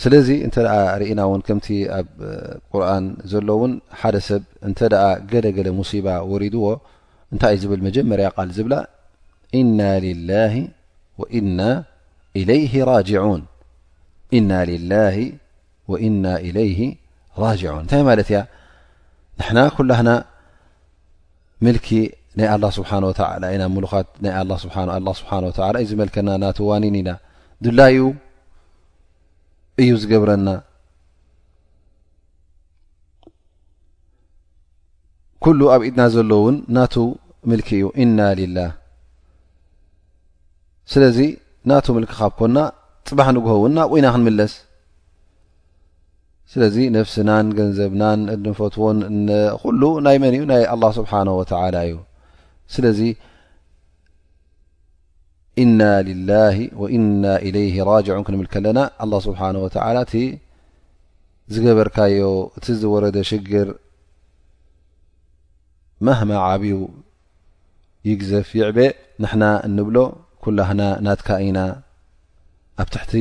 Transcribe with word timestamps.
ስለዚ 0.00 0.28
እ 0.46 0.50
ርእና 1.00 1.20
ን 1.40 1.42
ከምቲ 1.46 1.66
ኣብ 1.98 2.06
ቁርን 2.72 3.04
ዘሎ 3.32 3.48
ን 3.70 3.72
ሓደ 4.00 4.16
ሰብ 4.28 4.42
እ 4.68 4.72
ገለገለ 5.30 5.68
ሙصባ 5.78 6.06
ورድዎ 6.32 6.64
እንታይ 7.32 7.52
ይ 7.56 7.60
ዝብል 7.62 7.80
መጀመርያ 7.86 8.28
ል 8.48 8.50
ዝብላ 8.56 8.74
ና 9.78 9.80
لله 10.06 10.54
وእና 11.20 11.60
له 16.56 16.78
رجعን 17.44 17.82
እንታይ 17.84 18.02
ማ 18.08 18.10
ያ 18.36 18.40
ንና 19.54 19.58
ኩላهና 19.76 20.10
ل 21.64 21.78
ናይ 22.38 22.46
له 22.62 22.68
ስብه 22.76 22.90
لኻት 23.84 24.08
ل 25.06 25.10
ስብه 25.16 25.30
و 25.58 25.62
እዩ 25.84 25.90
መልከና 26.02 26.28
ናዋኒን 26.44 26.94
ኢና 27.00 27.08
ድላዩ 27.64 27.96
እዩ 29.82 29.90
ዝገብረና 30.02 30.48
ኩሉ 35.44 35.60
ኣብ 35.74 35.82
ኢድና 35.86 36.02
ዘለእውን 36.14 36.56
ናቱ 36.76 36.94
ምልኪ 37.50 37.68
እዩ 37.78 37.86
ኢና 38.02 38.18
ሊላህ 38.38 38.70
ስለዚ 40.92 41.18
ናቱ 41.70 41.86
ምልክ 41.96 42.10
ካብ 42.18 42.32
ኮና 42.38 42.56
ፅባሕ 43.08 43.28
ንግሆውና 43.36 43.78
ኣብኡይና 43.86 44.06
ክንምለስ 44.14 44.52
ስለዚ 46.52 46.76
ነፍስናን 46.96 47.46
ገንዘብናን 47.58 48.20
ንፈትዎን 48.46 48.98
ኩሉ 49.62 49.82
ናይ 50.06 50.16
መን 50.22 50.34
እዩ 50.38 50.42
ናይ 50.52 50.62
ኣላ 50.74 50.84
ስብሓነ 50.98 51.28
ወተዓላ 51.40 51.76
እዩ 51.88 51.96
ስለዚ 52.74 53.00
إና 55.62 55.80
لላه 56.08 56.56
ወእና 56.82 57.24
إለይه 57.46 57.74
ራጅع 57.90 58.12
ክንምልከለና 58.26 58.78
ኣلله 59.02 59.18
ስብሓه 59.26 59.44
ወ 59.64 59.66
እቲ 59.68 60.10
ዝገበርካዮ 61.52 62.18
እቲ 62.58 62.66
ዝወረደ 62.82 63.16
ሽግር 63.30 63.68
ማህማ 66.06 66.30
ዓብኡ 66.46 66.78
ይግዘፍ 68.08 68.48
ይዕበ 68.58 68.78
ንሕና 69.22 69.44
እንብሎ 69.66 69.96
ኩላህና 70.44 70.82
ናትካ 71.06 71.28
ኢና 71.46 71.58
ኣብ 72.82 72.88
ትሕቲ 72.94 73.12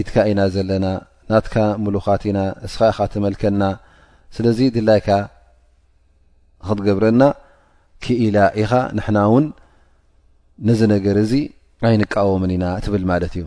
ኢትካ 0.00 0.14
ኢና 0.30 0.40
ዘለና 0.54 0.86
ናትካ 1.32 1.54
ምሉኻት 1.84 2.22
ኢና 2.30 2.40
እስኻ 2.66 2.78
ኢኻ 2.92 2.98
ትመልከና 3.14 3.62
ስለዚ 4.36 4.60
ድላይካ 4.76 5.08
ክትገብረና 6.68 7.22
ክኢላ 8.04 8.36
ኢኻ 8.62 8.72
ንሕና 8.98 9.18
እውን 9.28 9.44
ነዚ 10.68 10.80
ነገር 10.94 11.16
እዚ 11.24 11.32
ኣይንቃወምን 11.88 12.50
ኢና 12.56 12.64
እትብል 12.80 13.04
ማለት 13.10 13.32
እዩ 13.38 13.44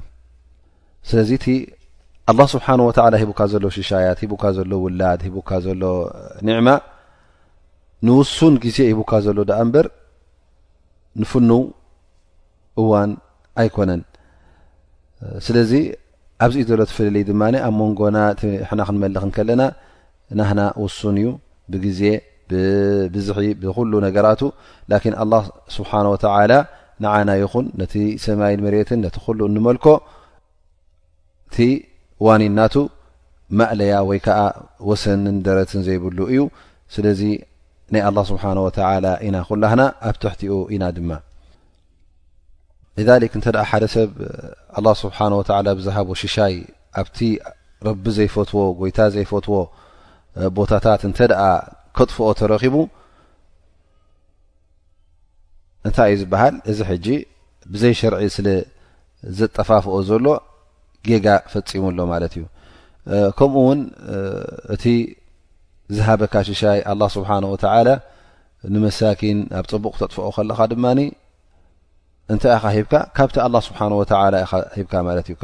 ስለዚ 1.10 1.30
እቲ 1.40 1.46
ኣላ 2.32 2.40
ስብሓ 2.54 2.66
ወተላ 2.88 3.14
ሂቡካ 3.22 3.40
ዘሎ 3.52 3.64
ሽሻያት 3.78 4.18
ሂቡካ 4.24 4.44
ዘሎ 4.58 4.72
ውላድ 4.86 5.20
ሂቡካ 5.28 5.50
ዘሎ 5.66 5.82
ኒዕማ 6.48 6.70
ንውሱን 8.08 8.56
ግዜ 8.66 8.78
ሂቡካ 8.92 9.12
ዘሎ 9.26 9.38
ዳኣ 9.50 9.60
እምበር 9.66 9.88
ንፍኑው 11.22 11.62
እዋን 12.84 13.12
ኣይኮነን 13.62 14.02
ስለዚ 15.46 15.72
ኣብዚ 16.46 16.58
ኡ 16.66 16.68
ዘሎ 16.72 16.82
ተፈለለዩ 16.90 17.24
ድማ 17.30 17.44
ኣብ 17.68 17.74
ሞንጎና 17.82 18.18
ሕና 18.70 18.82
ክንመልኽ 18.88 19.24
ንከለና 19.30 19.62
ናህና 20.40 20.62
ውሱን 20.84 21.16
እዩ 21.22 21.28
ብግዜ 21.74 22.02
ብዝሒ 23.14 23.40
ብኩሉ 23.62 23.94
ነገራቱ 24.08 24.42
ላኪን 24.92 25.16
ኣላ 25.24 25.34
ስብሓነ 25.78 26.06
ወተላ 26.14 26.52
ንዓና 27.04 27.30
ይኹን 27.42 27.66
ነቲ 27.80 27.94
ሰማይል 28.26 28.60
መሬትን 28.66 29.00
ነቲ 29.06 29.16
ኩሉ 29.26 29.40
እንመልኮ 29.50 29.86
እቲ 31.48 31.56
ዋኒናቱ 32.26 32.76
ማእለያ 33.60 33.96
ወይ 34.10 34.20
ከዓ 34.26 34.40
ወሰንን 34.90 35.38
ደረትን 35.48 35.82
ዘይብሉ 35.90 36.20
እዩ 36.32 36.40
ስለዚ 36.96 37.22
ናይ 37.94 38.02
له 38.16 38.24
ስብሓ 38.30 38.44
ወ 38.66 38.70
ኢና 39.26 39.36
ኩላህና 39.50 39.82
ኣብ 40.08 40.16
ትሕቲኡ 40.24 40.54
ኢና 40.76 40.84
ድማ 40.96 41.12
ንተ 43.40 43.48
ሓደ 43.70 43.84
ሰብ 43.94 44.12
ስብሓ 45.04 45.18
ብዛሃቦ 45.80 46.10
ሽሻይ 46.22 46.56
ኣብቲ 47.02 47.18
ረቢ 47.88 48.04
ዘይፈትዎ 48.18 48.60
ጎይታ 48.82 49.00
ዘይፈትዎ 49.16 49.58
ቦታታት 50.58 51.02
እንተ 51.10 51.20
ከጥፍኦ 51.98 52.28
ተረኺቡ 52.40 52.76
እንታይ 55.88 56.10
እዩ 56.14 56.20
ዝበሃል 56.24 56.56
እዚ 56.72 56.80
ብዘይ 57.74 57.94
شርዒ 58.02 58.22
ስ 58.36 58.40
ዘጠፋፍኦ 59.38 59.96
ዘሎ 60.10 60.26
ጌ 61.08 61.26
ፈፂሙሎ 61.52 61.98
ማ 62.10 62.14
እዩ 62.28 62.44
ከምኡ 63.38 63.62
ውን 63.68 63.80
እቲ 64.76 64.84
ዝሃበካ 65.96 66.34
ሽሻይ 66.48 66.80
لله 66.96 67.08
ስብحه 67.16 67.38
ንመን 68.74 68.94
ኣብ 69.60 69.66
ፅቡቅ 69.72 69.94
ተጥፍኦ 70.02 70.30
ለ 70.50 70.52
ድማ 70.72 70.86
እታይ 72.34 72.56
ኢ 72.80 72.84
ብ 72.92 72.94
ካብቲ 73.18 73.36
له 73.56 73.60
ስብه 73.68 73.78
ኢ 73.90 74.84
ብ 74.84 74.84
ዩ 74.84 74.86
ከ 74.92 74.96
ብ 75.08 75.36
ه 75.42 75.44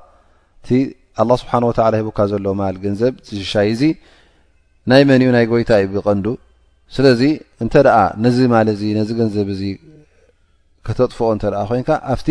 ኣላ 1.22 1.32
ስብሓን 1.42 1.64
ወላ 1.68 1.92
ሂቡካ 2.00 2.18
ዘሎ 2.30 2.46
ማል 2.60 2.76
ገንዘብ 2.84 3.12
ዝሽሻይ 3.26 3.68
እዚ 3.74 3.82
ናይ 4.90 5.02
መን 5.08 5.22
ዩ 5.24 5.28
ናይ 5.36 5.44
ጎይታ 5.52 5.70
እዩ 5.82 5.86
ብቀንዱ 5.94 6.26
ስለዚ 6.96 7.22
እንተኣ 7.64 7.88
ነዚ 8.24 8.38
ማ 8.52 8.56
ነዚ 9.00 9.10
ገንዘብዚ 9.20 9.62
ከተጥፍኦ 10.86 11.28
እተ 11.36 11.44
ኮይንካ 11.70 11.90
ኣቲ 12.14 12.26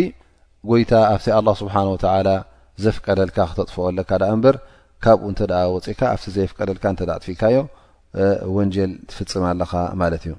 ይታኣ 0.81 1.24
ኣ 1.40 1.50
ስብሓወ 1.62 1.95
ዘፍቀደልካ 2.84 3.38
ክተጥፍኦ 3.50 3.81
ኣለካ 3.90 4.12
እምበር 4.34 4.56
ካብኡ 5.03 5.25
እንተ 5.31 5.41
ወፅእካ 5.74 6.01
ኣብቲ 6.13 6.25
ዘየፍቀደልካ 6.35 6.84
እተጥፍኢካዮ 6.95 7.57
ወንጀል 8.57 8.91
ትፍፅም 9.09 9.44
ኣለኻ 9.50 9.72
ማለት 10.01 10.24
እዩ 10.28 10.34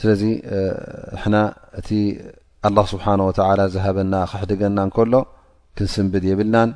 ስለዚ 0.00 0.22
ንሕና 0.44 1.38
እቲ 1.80 1.88
ኣ 2.68 2.84
ስብሓ 2.92 3.04
ወላ 3.50 3.60
ዝሃበና 3.74 4.14
ክሕድገና 4.30 4.78
ንከሎ 4.88 5.14
ክንስምብድ 5.78 6.24
የብልናን 6.30 6.70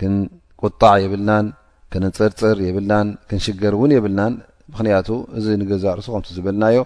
ክንቁጣዕ 0.00 0.92
የብልናን 1.04 1.46
ክንፅርፅር 1.94 2.56
የብልናን 2.66 3.08
ክንሽገር 3.30 3.74
እውን 3.78 3.92
የብልናን 3.96 4.34
ምክንያቱ 4.72 5.08
እዚ 5.38 5.46
ንገዛርሱ 5.60 6.06
ከምቲ 6.12 6.28
ዝብልናዮ 6.36 6.78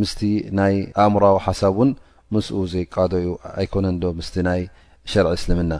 ምስቲ 0.00 0.20
ናይ 0.58 0.74
ኣእሙራዊ 1.04 1.36
ሓሳብ 1.46 1.76
ን 1.88 1.90
ምስኡ 2.34 2.58
ዘይቃደኡ 2.72 3.26
ኣይኮነን 3.62 3.96
ዶ 4.02 4.12
ምስ 4.18 4.28
ናይ 4.48 4.60
ሸርዒ 5.12 5.30
እስልምና 5.38 5.72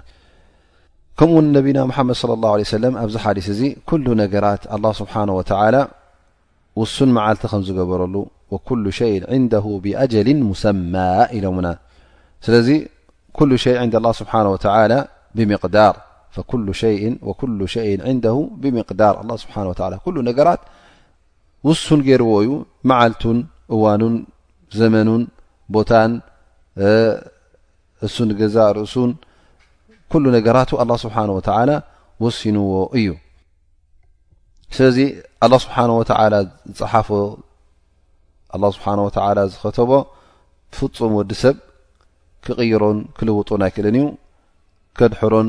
ከምኡውን 1.21 1.47
ነቢና 1.57 1.79
ምሓመድ 1.91 2.17
صለ 2.21 2.33
ላه 2.43 2.53
ለه 2.61 2.67
ሰለም 2.77 2.95
ኣብዚ 3.03 3.15
ሓዲስ 3.25 3.47
እዚ 3.55 3.61
ኩሉ 3.91 4.07
ነገራት 4.23 4.63
ኣه 4.77 4.91
ስብሓናه 5.01 5.33
ወላ 5.39 5.77
ውሱን 6.81 7.11
መዓልቲ 7.17 7.43
ከም 7.53 7.63
ዝገበረሉ 7.69 8.15
ኩሉ 8.69 8.85
ሸء 8.99 9.13
ን 9.43 9.47
ብኣጀል 9.85 10.29
ሙሰማ 10.51 10.95
ኢሎና 11.37 11.69
ስለዚ 12.47 12.69
ኩሉ 13.39 13.51
ሸይ 13.65 13.77
ን 13.89 13.93
ስብሓه 14.21 14.95
ብምቅዳር 15.39 15.95
ወኩሉ 16.39 16.69
ሸء 17.75 17.87
ንه 18.17 18.27
ብምቅዳር 18.63 19.15
ስብሓ 19.43 19.55
ኩሉ 20.07 20.17
ነገራት 20.29 20.61
ውሱን 21.67 22.01
ገይርዎ 22.09 22.33
እዩ 22.45 22.51
መዓልቱን 22.89 23.39
እዋኑን 23.75 24.17
ዘመኑን 24.79 25.23
ቦታን 25.75 26.13
እሱን 28.07 28.31
ገዛ 28.41 28.57
ርእሱን 28.79 29.11
ኩሉ 30.13 30.25
ነገራት 30.37 30.71
ኣل 30.83 30.91
ስብሓه 31.05 31.25
ወተላ 31.39 31.71
ወሲንዎ 32.25 32.73
እዩ 32.99 33.09
ስለዚ 34.77 34.99
ኣله 35.45 35.57
ስብሓه 35.65 35.89
ተ 36.11 36.13
ዝፀሓፈ 36.79 37.09
ስብሓه 38.77 38.99
ተ 39.17 39.19
ዝኸተቦ 39.53 39.91
ፍፁም 40.77 41.13
ወዲ 41.19 41.33
ሰብ 41.43 41.57
ክቕይሮን 42.45 42.99
ክልውጡን 43.19 43.61
ኣይ 43.67 43.71
ክእለን 43.77 43.97
እዩ 44.03 44.07
ከድሕሮን 44.99 45.49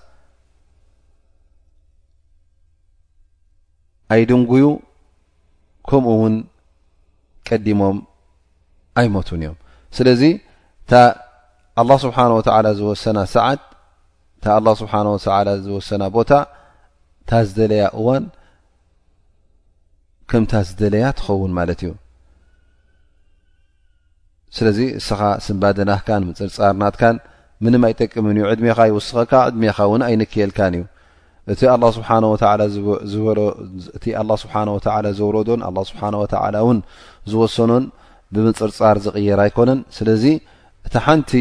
ኣይድንጉዩ 4.13 4.65
ከምኡ 5.89 6.09
እውን 6.15 6.33
ቀዲሞም 7.47 7.97
ኣይሞቱን 8.99 9.41
እዮም 9.45 9.57
ስለዚ 9.97 10.21
ታ 10.91 10.99
ኣላ 11.81 11.91
ስብሓነ 12.03 12.31
ወተዓላ 12.39 12.67
ዝወሰና 12.79 13.17
ሰዓት 13.35 13.61
ንታ 14.37 14.45
ኣላ 14.57 14.67
ስብሓን 14.81 15.07
ወተ 15.13 15.25
ዝወሰና 15.65 16.03
ቦታ 16.17 16.31
እታ 17.21 17.31
ዝደለያ 17.47 17.83
እዋን 17.99 18.23
ከም 20.29 20.43
ታ 20.51 20.61
ዝደለያ 20.69 21.05
ትኸውን 21.19 21.51
ማለት 21.59 21.81
እዩ 21.85 21.91
ስለዚ 24.57 24.79
እስኻ 24.99 25.19
ስንባድናትካን 25.45 26.23
ምፅርፃርናትካን 26.29 27.17
ምንም 27.65 27.83
ኣይጠቅምን 27.87 28.37
እዩ 28.39 28.45
ዕድሜኻ 28.53 28.77
ይወስኸካ 28.91 29.31
ዕድሜኻ 29.49 29.77
እውን 29.87 30.01
ኣይንክየልካን 30.09 30.73
እዩ 30.79 30.83
እቲ 31.51 31.61
ስብሓ 32.73 33.39
ዝእቲ 33.83 34.03
ኣላ 34.21 34.31
ስብሓ 34.41 34.53
ወተላ 34.75 35.05
ዘውረዶን 35.19 35.61
ኣ 35.67 35.69
ስብሓ 35.91 36.01
ወተላ 36.23 36.55
እውን 36.65 36.79
ዝወሰኖን 37.31 37.85
ብምፅርፃር 38.35 38.97
ዝቕየር 39.05 39.39
ኣይኮነን 39.45 39.79
ስለዚ 39.97 40.23
እቲ 40.87 40.93
ሓንቲ 41.05 41.31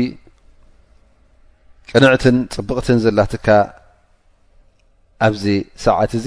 ቅንዕትን 1.92 2.36
ፅብቕትን 2.54 2.98
ዘላትካ 3.04 3.48
ኣብዚ 5.26 5.44
ሰዓት 5.84 6.12
እዚ 6.20 6.26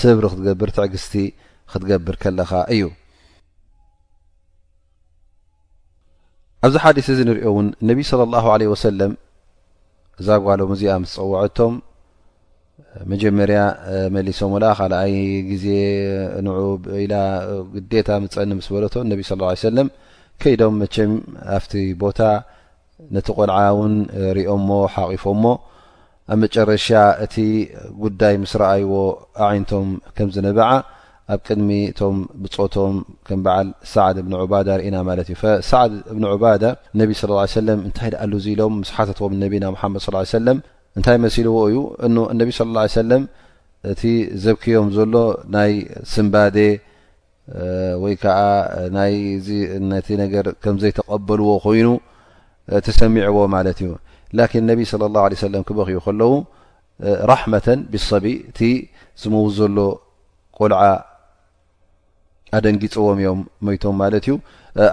ሰብሪ 0.00 0.24
ክትገብር 0.32 0.70
ትዕግስቲ 0.76 1.14
ክትገብር 1.72 2.16
ከለኻ 2.22 2.50
እዩ 2.74 2.82
ኣብዚ 6.66 6.74
ሓዲስ 6.84 7.06
እዚ 7.14 7.20
እንሪኦ 7.26 7.44
እውን 7.52 7.68
እነቢ 7.82 7.98
ስለ 8.10 8.20
ላሁ 8.34 8.46
ለ 8.62 8.70
ወሰለም 8.74 9.12
እዛጓሎ 10.20 10.60
ሙዚኣ 10.72 10.94
ምስ 11.02 11.14
ፀወዐቶም 11.20 11.74
መጀመርያ 13.12 13.60
መሊሶም 14.14 14.52
ላ 14.62 14.66
ካልኣይ 14.78 15.12
ግዜ 15.50 15.66
ን 16.46 16.54
ኢላ 17.04 17.14
ግዴታ 17.74 18.08
ፅኒ 18.36 18.50
ምስ 18.60 18.66
በለቶ 18.74 18.94
ነቢ 19.10 19.20
ص 19.28 19.32
ه 19.50 19.54
ሰለም 19.70 19.88
ከይዶም 20.42 20.74
መቸም 20.82 21.12
ኣብቲ 21.56 21.72
ቦታ 22.02 22.20
ነቲ 23.16 23.26
ቆልዓ 23.38 23.58
ውን 23.78 23.94
ርኦሞ 24.36 24.68
ሓቂፎሞ 24.94 25.44
ኣብ 26.32 26.38
መጨረሻ 26.42 26.88
እቲ 27.24 27.34
ጉዳይ 28.02 28.34
ምስ 28.42 28.52
ረኣይዎ 28.62 28.92
ዓይነቶም 29.48 29.88
ከም 30.16 30.28
ዝነበዓ 30.36 30.68
ኣብ 31.32 31.40
ቅድሚ 31.46 31.70
እቶም 31.92 32.16
ብፆቶም 32.42 32.94
ከም 33.28 33.40
በዓል 33.46 33.68
ሳዓድ 33.92 34.16
እብን 34.22 34.34
ዑባዳ 34.42 34.68
ርኢና 34.80 34.96
ማለት 35.08 35.28
እዩ 35.32 35.38
ሳዓድ 35.70 35.92
እብን 36.12 36.24
ዑባዳ 36.34 36.62
ነቢ 37.00 37.10
صى 37.20 37.60
ለም 37.68 37.80
እንታይ 37.88 38.10
ድ 38.14 38.20
ኣሉ 38.24 38.32
ዝ 38.44 38.48
ኢሎም 38.54 38.76
ስሓተትዎም 38.90 39.34
ነቢ 39.44 39.52
ና 39.64 39.68
መድ 39.94 40.00
ص 40.06 40.36
ሰለም 40.38 40.58
እንታይ 40.98 41.18
መሲልዎ 41.24 41.58
እዩ 41.68 41.76
እ 42.06 42.08
እነቢ 42.32 42.48
ስለ 42.58 42.68
ላ 42.76 42.80
ሰለም 43.02 43.22
እቲ 43.92 44.02
ዘብኪዮም 44.44 44.88
ዘሎ 44.96 45.14
ናይ 45.54 45.72
ስንባዴ 46.12 46.56
ወይ 48.02 48.14
ከዓ 48.22 48.38
ናይ 48.96 49.14
ዚ 49.46 49.48
ነቲ 49.90 50.08
ነገር 50.22 50.44
ከምዘይተቐበልዎ 50.64 51.48
ኮይኑ 51.64 51.88
ተሰሚዕዎ 52.86 53.38
ማለት 53.56 53.78
እዩ 53.84 53.88
ላኪን 54.38 54.64
ነቢ 54.70 54.78
ስለ 54.92 55.02
ላه 55.14 55.24
ለ 55.32 55.40
ሰለም 55.46 55.62
ክበኪኡ 55.68 55.98
ከለዉ 56.06 56.32
ራሕመተን 57.32 57.80
ብሶቢ 57.92 58.26
እቲ 58.50 58.58
ዝመዉ 59.22 59.44
ዘሎ 59.58 59.78
ቆልዓ 60.58 60.80
ኣደንጊፅዎም 62.56 63.18
እዮም 63.22 63.40
ሞቶም 63.66 63.94
ማለት 64.02 64.24
እዩ 64.28 64.34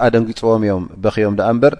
ኣደንጊፅዎም 0.06 0.62
እዮም 0.66 0.84
በኪቦም 1.04 1.34
ዳኣ 1.38 1.48
እምበር 1.54 1.74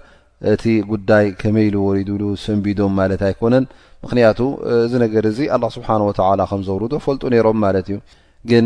እቲ 0.51 0.63
ጉዳይ 0.91 1.25
ከመይ 1.41 1.65
ኢዝወድብሉ 1.71 2.23
ሰንቢዶም 2.45 2.93
ማለት 2.99 3.21
ኣይኮነን 3.29 3.65
ምክንያቱ 4.03 4.39
እዚ 4.85 4.93
ነገር 5.05 5.23
እዚ 5.31 5.39
ኣላ 5.55 5.65
ስብሓን 5.75 6.03
ወተላ 6.09 6.41
ከም 6.51 6.61
ዘውርዶ 6.67 6.93
ፈልጡ 7.05 7.23
ነይሮም 7.33 7.57
ማለት 7.65 7.87
እዩ 7.91 7.97
ግን 8.49 8.65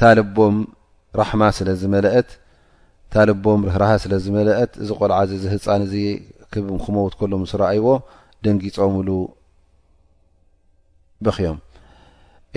ታልቦም 0.00 0.56
ራሕማ 1.20 1.42
ስለ 1.58 1.68
ዝመለአት 1.80 2.28
ታልቦም 3.14 3.60
ርህራሃ 3.70 3.92
ስለ 4.04 4.14
ዝመልአት 4.24 4.72
እዚ 4.82 4.88
ቆልዓ 5.00 5.18
ዚ 5.30 5.40
ዚ 5.42 5.46
ህፃን 5.54 5.82
እዚ 5.86 5.94
ክመውት 6.82 7.14
ከሎም 7.18 7.44
ስረኣይዎ 7.52 7.86
ደንጊፆምሉ 8.44 9.08
በክዮም 11.26 11.58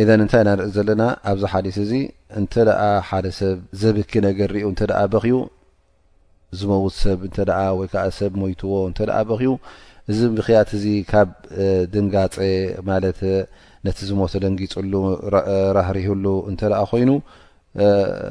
ኢን 0.02 0.10
እንታይ 0.24 0.40
ኢእና 0.44 0.50
ንርኢ 0.56 0.72
ዘለና 0.78 1.04
ኣብዚ 1.30 1.44
ሓዲስ 1.52 1.78
እዚ 1.84 1.92
እንተ 2.40 2.54
ኣ 2.86 2.88
ሓደ 3.10 3.28
ሰብ 3.40 3.60
ዘብኪ 3.82 4.12
ነገር 4.28 4.50
ርኡ 4.56 4.66
እንተኣ 4.72 5.00
በክዩ 5.14 5.36
ዝመውት 6.60 6.94
ሰብ 7.04 7.20
እን 7.28 7.34
ወይከዓ 7.80 8.04
ሰብ 8.20 8.34
ሞይትዎ 8.42 8.74
እንተኣ 8.90 9.16
በክዩ 9.30 9.54
እዚ 10.12 10.20
ብክያት 10.36 10.70
እዚ 10.78 10.86
ካብ 11.12 11.30
ድንጋፀ 11.94 12.36
ማለት 12.90 13.18
ነቲ 13.86 13.98
ዝሞተ 14.10 14.34
ደንጊፁሉ 14.44 14.94
ራህሪህሉ 15.78 16.26
እንተ 16.52 16.62
ኣ 16.82 16.84
ኮይኑ 16.92 17.10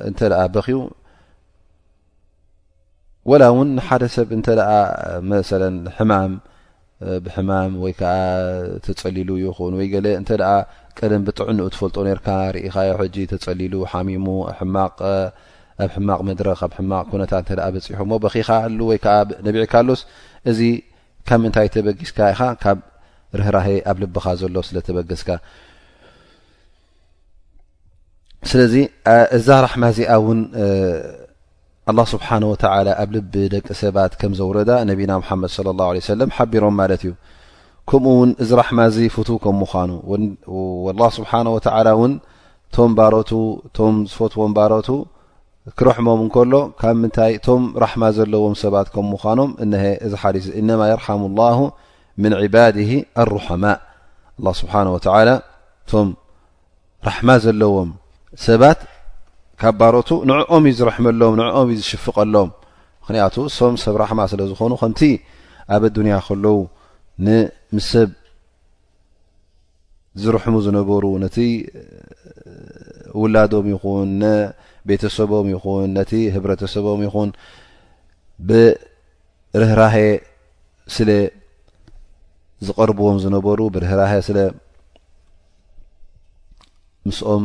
እንተ 0.08 0.20
ኣ 0.40 0.44
በኪዩ 0.54 0.78
ወላ 3.30 3.42
እውን 3.52 3.70
ሓደ 3.86 4.02
ሰብ 4.14 4.28
እንተ 4.36 4.46
ኣ 4.76 4.76
መ 5.30 5.42
ሕማም 5.98 6.32
ብሕማም 7.24 7.72
ወይ 7.84 7.92
ከዓ 8.00 8.12
ተፀሊሉ 8.84 9.30
ይኹን 9.44 9.72
ወይ 9.78 9.86
ገለ 9.94 10.06
እንተ 10.20 10.30
ኣ 10.52 10.54
ቀደም 10.98 11.22
ብጥዕ 11.28 11.46
ንኡ 11.56 11.66
ትፈልጦ 11.74 11.96
ነርካ 12.08 12.28
ርኢኻዮ 12.54 12.90
ሕጂ 13.00 13.16
ተፀሊሉ 13.32 13.74
ሓሚሙ 13.92 14.26
ኣብ 14.52 15.00
ሕማቕ 15.94 16.20
መድረክ 16.28 16.60
ኣብ 16.66 16.74
ማቕ 16.90 17.06
ኩነታት 17.12 17.48
እ 17.56 17.70
በፂሖ 17.74 17.98
ሞ 18.10 18.12
በኺኻ 18.24 18.48
ሉ 18.78 18.80
ወይከዓ 18.92 19.16
ነቢዕ 19.48 19.64
ካሎስ 19.72 20.00
እዚ 20.50 20.60
ካብ 21.28 21.40
ምንታይ 21.44 21.68
ተበጊስካ 21.74 22.18
ኢኻ 22.32 22.40
ካብ 22.62 22.78
ርህራህ 23.38 23.66
ኣብ 23.90 23.96
ልብኻ 24.02 24.24
ዘሎ 24.40 24.56
ስለ 24.68 24.76
ተበግስካ 24.86 25.28
ስለዚ 28.50 28.74
እዛ 29.38 29.46
ራሕማ 29.64 29.84
እዚኣ 29.92 30.08
እውን 30.20 30.40
ኣላ 31.90 31.98
ስብሓነ 32.12 32.42
ወተላ 32.52 32.86
ኣብ 33.02 33.10
ልቢ 33.16 33.34
ደቂ 33.54 33.66
ሰባት 33.80 34.12
ከም 34.20 34.32
ዘውረዳ 34.40 34.70
ነቢና 34.90 35.12
ሓመድ 35.30 35.52
ለ 35.66 35.74
ላ 35.80 35.88
ለ 35.96 36.04
ሰለም 36.12 36.30
ሓቢሮም 36.36 36.74
ማለት 36.80 37.02
እዩ 37.06 37.12
ከምኡእውን 37.90 38.30
እዚ 38.42 38.50
ራሕማ 38.62 38.78
እዚ 38.90 38.98
ፍቱ 39.16 39.28
ከም 39.44 39.56
ምኳኑ 39.64 39.90
ላ 41.00 41.08
ስብሓነ 41.18 41.46
ወተላ 41.56 41.88
እውን 41.96 42.14
ቶም 42.76 42.92
ባረቱ 42.98 43.30
ቶም 43.76 43.94
ዝፈትዎም 44.12 44.52
ባሮቱ 44.58 44.88
ክረሕሞም 45.78 46.20
እንከሎ 46.24 46.52
ካብ 46.80 46.96
ምንታይ 47.02 47.32
እቶም 47.38 47.62
ራሕማ 47.84 48.02
ዘለዎም 48.16 48.52
ሰባት 48.62 48.86
ከም 48.94 49.06
ምዃኖም 49.12 49.50
እ 49.62 49.66
እዚ 50.06 50.12
ሓዲ 50.22 50.36
እነማ 50.60 50.80
የርሓሙ 50.90 51.22
لላه 51.34 51.58
ምን 52.22 52.32
ዕባድ 52.42 52.74
ኣሩሓማ 53.22 53.64
ኣ 54.48 54.52
ስብሓንه 54.60 54.90
ወተላ 54.96 55.28
ቶም 55.92 56.08
ራሕማ 57.08 57.28
ዘለዎም 57.44 57.90
ሰባት 58.46 58.78
ካብ 59.62 59.74
ባሮቱ 59.80 60.08
ንዕኦም 60.30 60.64
እዩ 60.68 60.74
ዝረሕመሎም 60.80 61.34
ንኦም 61.40 61.68
እዩ 61.72 61.78
ዝሽፍቀሎም 61.80 62.48
ምክንያቱ 63.02 63.34
ሶም 63.56 63.74
ሰብ 63.84 63.94
ራሕማ 64.04 64.20
ስለ 64.32 64.40
ዝኾኑ 64.50 64.72
ከምቲ 64.82 65.00
ኣብ 65.76 65.82
ዱንያ 65.96 66.14
ከለዉ 66.26 66.56
ንምስ 67.26 67.86
ሰብ 67.94 68.08
ዝርሕሙ 70.22 70.54
ዝነበሩ 70.66 71.04
ነቲ 71.24 71.36
ውላዶም 73.20 73.66
ይኹን 73.74 74.14
ቤተሰቦም 74.88 75.46
ይኹን 75.54 75.86
ነቲ 75.98 76.12
ህብረተሰቦም 76.34 77.00
ይኹን 77.06 77.30
ብርህራሀ 78.48 79.94
ስለ 80.96 81.10
ዝቐርብዎም 82.66 83.18
ዝነበሩ 83.24 83.60
ብርህራሀ 83.74 84.12
ስለ 84.28 84.38
ምስኦም 87.08 87.44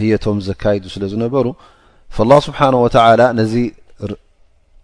ህየቶም 0.00 0.38
ዘካይዱ 0.48 0.84
ስለ 0.94 1.04
ዝነበሩ 1.14 1.46
ላه 2.30 2.38
ስብሓነه 2.48 2.78
ወተላ 2.84 3.20
ነዚ 3.40 3.54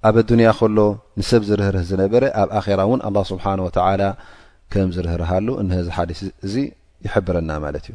ኣብ 0.09 0.17
ኣዱንያ 0.23 0.49
ከሎ 0.59 0.79
ንሰብ 1.21 1.43
ዝርህርህ 1.49 1.85
ዝነበረ 1.91 2.23
ኣብ 2.41 2.49
ኣራ 2.59 2.81
እውን 2.87 3.00
ኣ 3.09 3.11
ስብሓ 3.31 3.45
ወተላ 3.67 4.03
ከም 4.73 4.88
ዝርህርሃሉ 4.97 5.49
እነዚ 5.62 5.87
ሓሊት 5.97 6.21
እዚ 6.47 6.55
ይሕብረና 7.07 7.50
ማለት 7.65 7.85
እዩ 7.91 7.95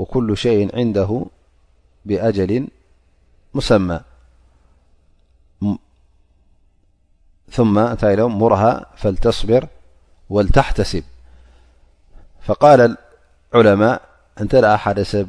وكل 0.00 0.28
ሸء 0.42 0.58
عንده 0.78 1.10
ብአጀል 2.08 2.52
ሙሰማ 3.56 3.86
እንታይ 7.94 8.12
ኢሎ 8.14 8.22
ሙርሃ 8.40 8.62
ፈلተصቢር 9.00 9.62
ወلተحተስብ 10.34 11.04
ቃል 12.62 12.80
ዑለማء 13.58 13.96
እንተ 14.42 14.52
ኣ 14.72 14.74
ሓደ 14.82 14.98
ሰብ 15.12 15.26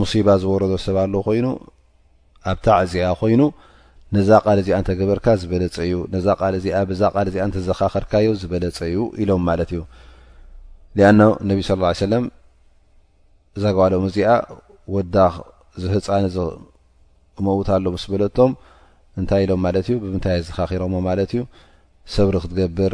ሙصባ 0.00 0.28
ዝወረዶ 0.42 0.72
ሰብ 0.86 0.96
ኣለ 1.04 1.14
ኮይኑ 1.26 1.46
ኣብ 2.50 2.58
ታዕዚኣ 2.66 3.06
ኮይኑ 3.20 3.40
ነዛ 4.14 4.28
ል 4.54 4.58
እዚኣ 4.62 4.76
እተገበርካ 4.82 5.26
ዝበለፀ 5.40 5.76
እዩ 5.88 5.94
ዛ 6.26 6.28
ል 6.52 6.54
እዚኣ 6.58 7.14
እተዘኻኸድካዮ 7.50 8.28
ዝበለፀዩ 8.40 8.96
ኢሎም 9.22 9.42
ማለት 9.50 9.70
እዩ 9.74 9.80
ነብ 11.48 11.58
صى 11.68 11.74
اه 11.76 11.94
ع 12.02 12.06
ለም 12.12 12.24
እዛ 13.56 13.64
ግባሎኦም 13.76 14.04
እዚኣ 14.08 14.28
ወዳኽ 14.94 15.34
ዝህፃን 15.82 16.24
እዚ 16.28 16.36
መውታሎ 17.46 17.84
ምስ 17.94 18.04
በለቶም 18.12 18.50
እንታይ 19.20 19.40
ኢሎም 19.44 19.60
ማለት 19.66 19.86
እዩ 19.88 19.96
ብምንታይ 20.02 20.34
ኣዘኻኺሮ 20.40 20.82
ማለት 21.08 21.30
እዩ 21.34 21.40
ሰብሪ 22.14 22.34
ክትገብር 22.44 22.92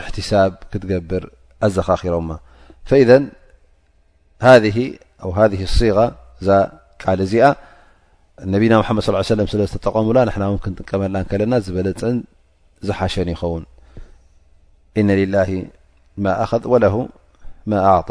እሕትሳብ 0.00 0.50
ክትገብር 0.70 1.22
ኣዘኻኺሮማ 1.68 2.30
ኢ 3.00 4.86
ኣ 5.26 5.30
ሃ 5.36 5.48
ስ 5.78 5.80
እዛ 6.40 6.48
ቃል 7.02 7.18
እዚኣ 7.26 7.44
ነቢና 8.54 8.72
ምሓድ 8.80 8.98
ስ 9.06 9.22
ሰም 9.28 9.48
ስለዝተጠቀምላ 9.52 10.18
ንሕና 10.28 10.44
እውን 10.50 10.60
ክንጥቀመላ 10.64 11.14
ን 11.22 11.26
ከለና 11.30 11.54
ዝበለፅን 11.66 12.16
ዝሓሸን 12.86 13.28
ይኸውን 13.32 13.64
ኢነ 15.00 15.08
ልላሂ 15.20 15.50
ማ 16.24 16.26
ኣኸذ 16.42 16.62
ወለ 16.72 16.84
ማ 17.70 17.72
ኣዕጣ 17.92 18.10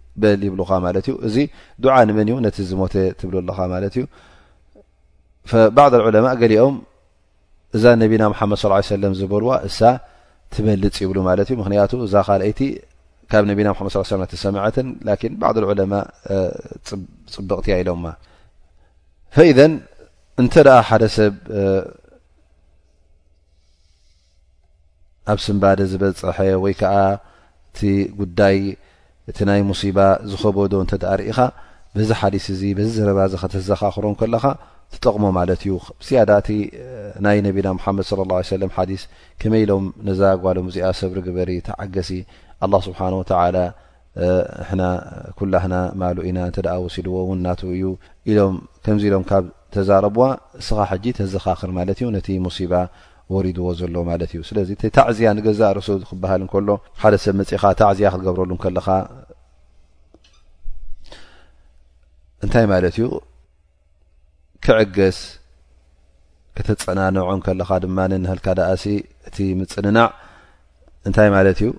ይብኻ 0.47 0.61
ማለት 0.85 1.05
እዩ 1.11 1.15
እዚ 1.27 1.35
ድዓ 1.83 1.93
ንመን 2.07 2.27
እዩ 2.29 2.35
ነቲ 2.45 2.57
ዝሞተ 2.69 2.93
ትብልኣለኻ 3.19 3.57
ማለት 3.73 3.93
እዩ 3.99 4.03
ባዕ 5.75 5.93
ዑለማ 6.07 6.27
ገሊኦም 6.41 6.75
እዛ 7.75 7.83
ነቢና 8.03 8.23
ምሓመድ 8.35 8.57
ሰለም 8.89 9.13
ዝበልዋ 9.19 9.51
እሳ 9.71 9.79
ትበልፅ 10.53 10.95
ይብሉ 11.03 11.17
ማለት 11.29 11.47
እዩ 11.49 11.55
ምክንያቱ 11.61 11.91
እዛ 12.05 12.15
ካልአይቲ 12.27 12.59
ካብ 13.31 13.43
ነቢና 13.51 13.69
ድ 14.29 14.35
ሰምዐትን 14.43 14.87
ን 15.31 15.33
ባዕ 15.41 15.55
ዑለማ 15.71 15.93
ፅብቕትእያ 17.33 17.75
ኢሎምማ 17.81 18.05
ፈኢ 19.37 19.51
እንተ 20.41 20.53
ሓደሰብ 20.87 21.33
ኣብ 25.31 25.39
ስምባደ 25.45 25.79
ዝበፀሐ 25.91 26.37
ወይ 26.63 26.73
ከዓ 26.79 26.93
እቲ 27.69 27.79
ጉዳይ 28.19 28.57
እቲ 29.29 29.37
ናይ 29.47 29.59
ሙሲባ 29.69 29.97
ዝከበዶ 30.29 30.73
እንተ 30.83 30.93
ዳኣ 31.01 31.13
ርኢኻ 31.19 31.39
በዚ 31.95 32.09
ሓዲስ 32.21 32.45
እዚ 32.53 32.61
በዚ 32.77 32.87
ዘረባ 32.97 33.19
ዚ 33.31 33.35
ከተዘኻኽሮን 33.41 34.15
ከለኻ 34.19 34.43
ትጠቕሞ 34.93 35.25
ማለት 35.37 35.61
እዩ 35.65 35.73
ስያዳእቲ 36.05 36.47
ናይ 37.25 37.37
ነቢና 37.47 37.67
ሙሓመድ 37.77 38.05
ለ 38.19 38.31
ه 38.37 38.41
ሰለም 38.53 38.71
ሓዲስ 38.77 39.01
ከመይ 39.41 39.61
ኢሎም 39.65 39.85
ነዛ 40.07 40.21
ጓሎም 40.43 40.65
እዚኣ 40.71 40.87
ሰብሪግበሪ 41.01 41.49
ተዓገሲ 41.67 42.09
ኣላ 42.65 42.73
ስብሓን 42.87 43.13
ተ 43.31 43.33
ንሕና 44.79 44.81
ኩላህና 45.39 45.75
ማሉ 45.99 46.17
ኢና 46.29 46.37
እንተ 46.49 46.57
ደኣ 46.65 46.75
ወሲድዎ 46.85 47.13
እውን 47.25 47.37
እናትው 47.41 47.69
እዩ 47.75 47.85
ኢሎም 48.31 48.55
ከምዚ 48.85 49.03
ኢሎም 49.09 49.23
ካብ 49.29 49.43
ተዛረብዋ 49.75 50.23
እስኻ 50.61 50.77
ሕጂ 50.91 51.05
ተዘኻኽር 51.19 51.71
ማለት 51.77 51.97
እዩ 52.01 52.07
ነቲ 52.17 52.27
ሙሲባ 52.47 52.73
ወሪድዎ 53.33 53.67
ዘሎ 53.79 53.95
ማለት 54.09 54.29
እዩ 54.35 54.41
ስለዚ 54.49 54.69
ታዕዝያ 54.97 55.27
ንገዛ 55.37 55.61
ረሱል 55.77 55.99
ክበሃል 56.11 56.41
እንከሎ 56.45 56.69
ሓደ 57.01 57.15
ሰብ 57.23 57.35
መፂኢኻ 57.39 57.63
ታዕዝያ 57.81 58.07
ክትገብረሉ 58.13 58.51
ከለኻ 58.63 58.87
እንታይ 62.45 62.65
ማለት 62.73 62.95
እዩ 62.99 63.05
ክዕገስ 64.65 65.19
ክተፀናንዖ 66.57 67.27
ከለኻ 67.47 67.69
ድማ 67.83 67.97
ን 68.11 68.21
ንህልካ 68.23 68.47
ዳኣሲ 68.59 68.83
እቲ 69.29 69.37
ምፅንናዕ 69.59 70.07
እንታይ 71.09 71.29
ማለት 71.35 71.59
እዩ 71.63 71.69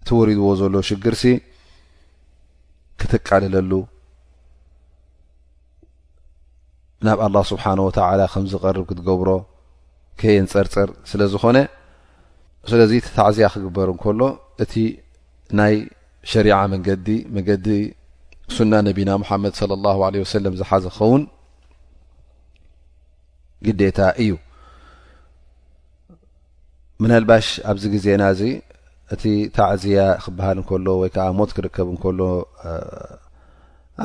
እቲ 0.00 0.08
ወሪድዎ 0.18 0.48
ዘሎ 0.60 0.74
ሽግር 0.88 1.14
ሲ 1.22 1.32
ክትቃልለሉ 3.00 3.72
ናብ 7.06 7.18
ኣላه 7.26 7.42
ስብሓን 7.50 7.78
ወተላ 7.86 8.20
ከም 8.32 8.44
ዝቀርብ 8.52 8.84
ክትገብሮ 8.90 9.28
ከየን 10.20 10.46
ፀርፀር 10.52 10.88
ስለ 11.10 11.20
ዝኮነ 11.32 11.58
ስለዚ 12.70 12.90
እቲ 12.98 13.06
ታዕዝያ 13.18 13.46
ክግበር 13.54 13.88
እንከሎ 13.92 14.20
እቲ 14.62 14.74
ናይ 15.58 15.74
ሸሪዓ 16.32 16.56
መንዲ 16.72 17.08
መንገዲ 17.34 17.66
ሱና 18.56 18.72
ነቢና 18.88 19.10
ሙሓመድ 19.22 19.54
ለ 19.70 19.80
ለ 19.84 20.16
ወሰለም 20.24 20.54
ዝሓዘ 20.60 20.84
ክኸውን 20.94 21.22
ግዴታ 23.66 23.98
እዩ 24.22 24.32
ምናልባሽ 27.02 27.46
ኣብዚ 27.70 27.84
ግዜና 27.94 28.22
እዚ 28.34 28.42
እቲ 29.14 29.22
ታዕዝያ 29.56 30.00
ክበሃል 30.24 30.56
እንከሎ 30.60 30.86
ወይ 31.02 31.10
ከዓ 31.14 31.26
ሞት 31.38 31.50
ክርከብ 31.56 31.86
እንከሎ 31.94 32.20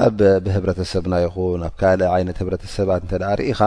ኣብ 0.02 0.20
ብህብረተሰብና 0.46 1.16
ይኹን 1.24 1.62
ኣብ 1.68 1.74
ካልእ 1.82 2.10
ዓይነት 2.14 2.38
ህብረተሰባት 2.42 3.02
እንተ 3.04 3.14
ርኢኻ 3.40 3.60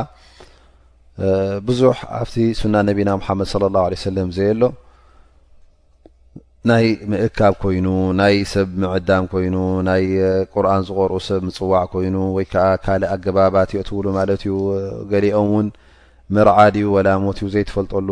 ብዙሕ 1.68 1.96
ኣብቲ 2.20 2.34
ሱና 2.60 2.74
ነቢና 2.88 3.10
ሙሓመድ 3.20 3.48
ለ 3.62 3.68
ላ 3.76 3.84
ለ 3.92 3.98
ሰለም 4.06 4.28
ዘየ 4.36 4.50
ሎ 4.60 4.66
ናይ 6.70 6.86
ምእካብ 7.10 7.54
ኮይኑ 7.62 7.86
ናይ 8.20 8.36
ሰብ 8.52 8.68
ምዕዳም 8.82 9.24
ኮይኑ 9.32 9.56
ናይ 9.88 10.04
ቁርኣን 10.54 10.82
ዝቆርኡ 10.88 11.16
ሰብ 11.28 11.40
ምፅዋዕ 11.48 11.82
ኮይኑ 11.92 12.16
ወይ 12.36 12.46
ከዓ 12.52 12.64
ካልእ 12.86 13.10
ኣገባባት 13.14 13.70
የትብሉ 13.76 14.06
ማለት 14.18 14.42
እዩ 14.46 14.54
ገሊኦም 15.12 15.46
እውን 15.48 15.68
መርዓድ 16.36 16.74
ዩ 16.82 16.86
ወላ 16.96 17.08
ሞት 17.24 17.38
እዩ 17.42 17.50
ዘይትፈልጠሉ 17.54 18.08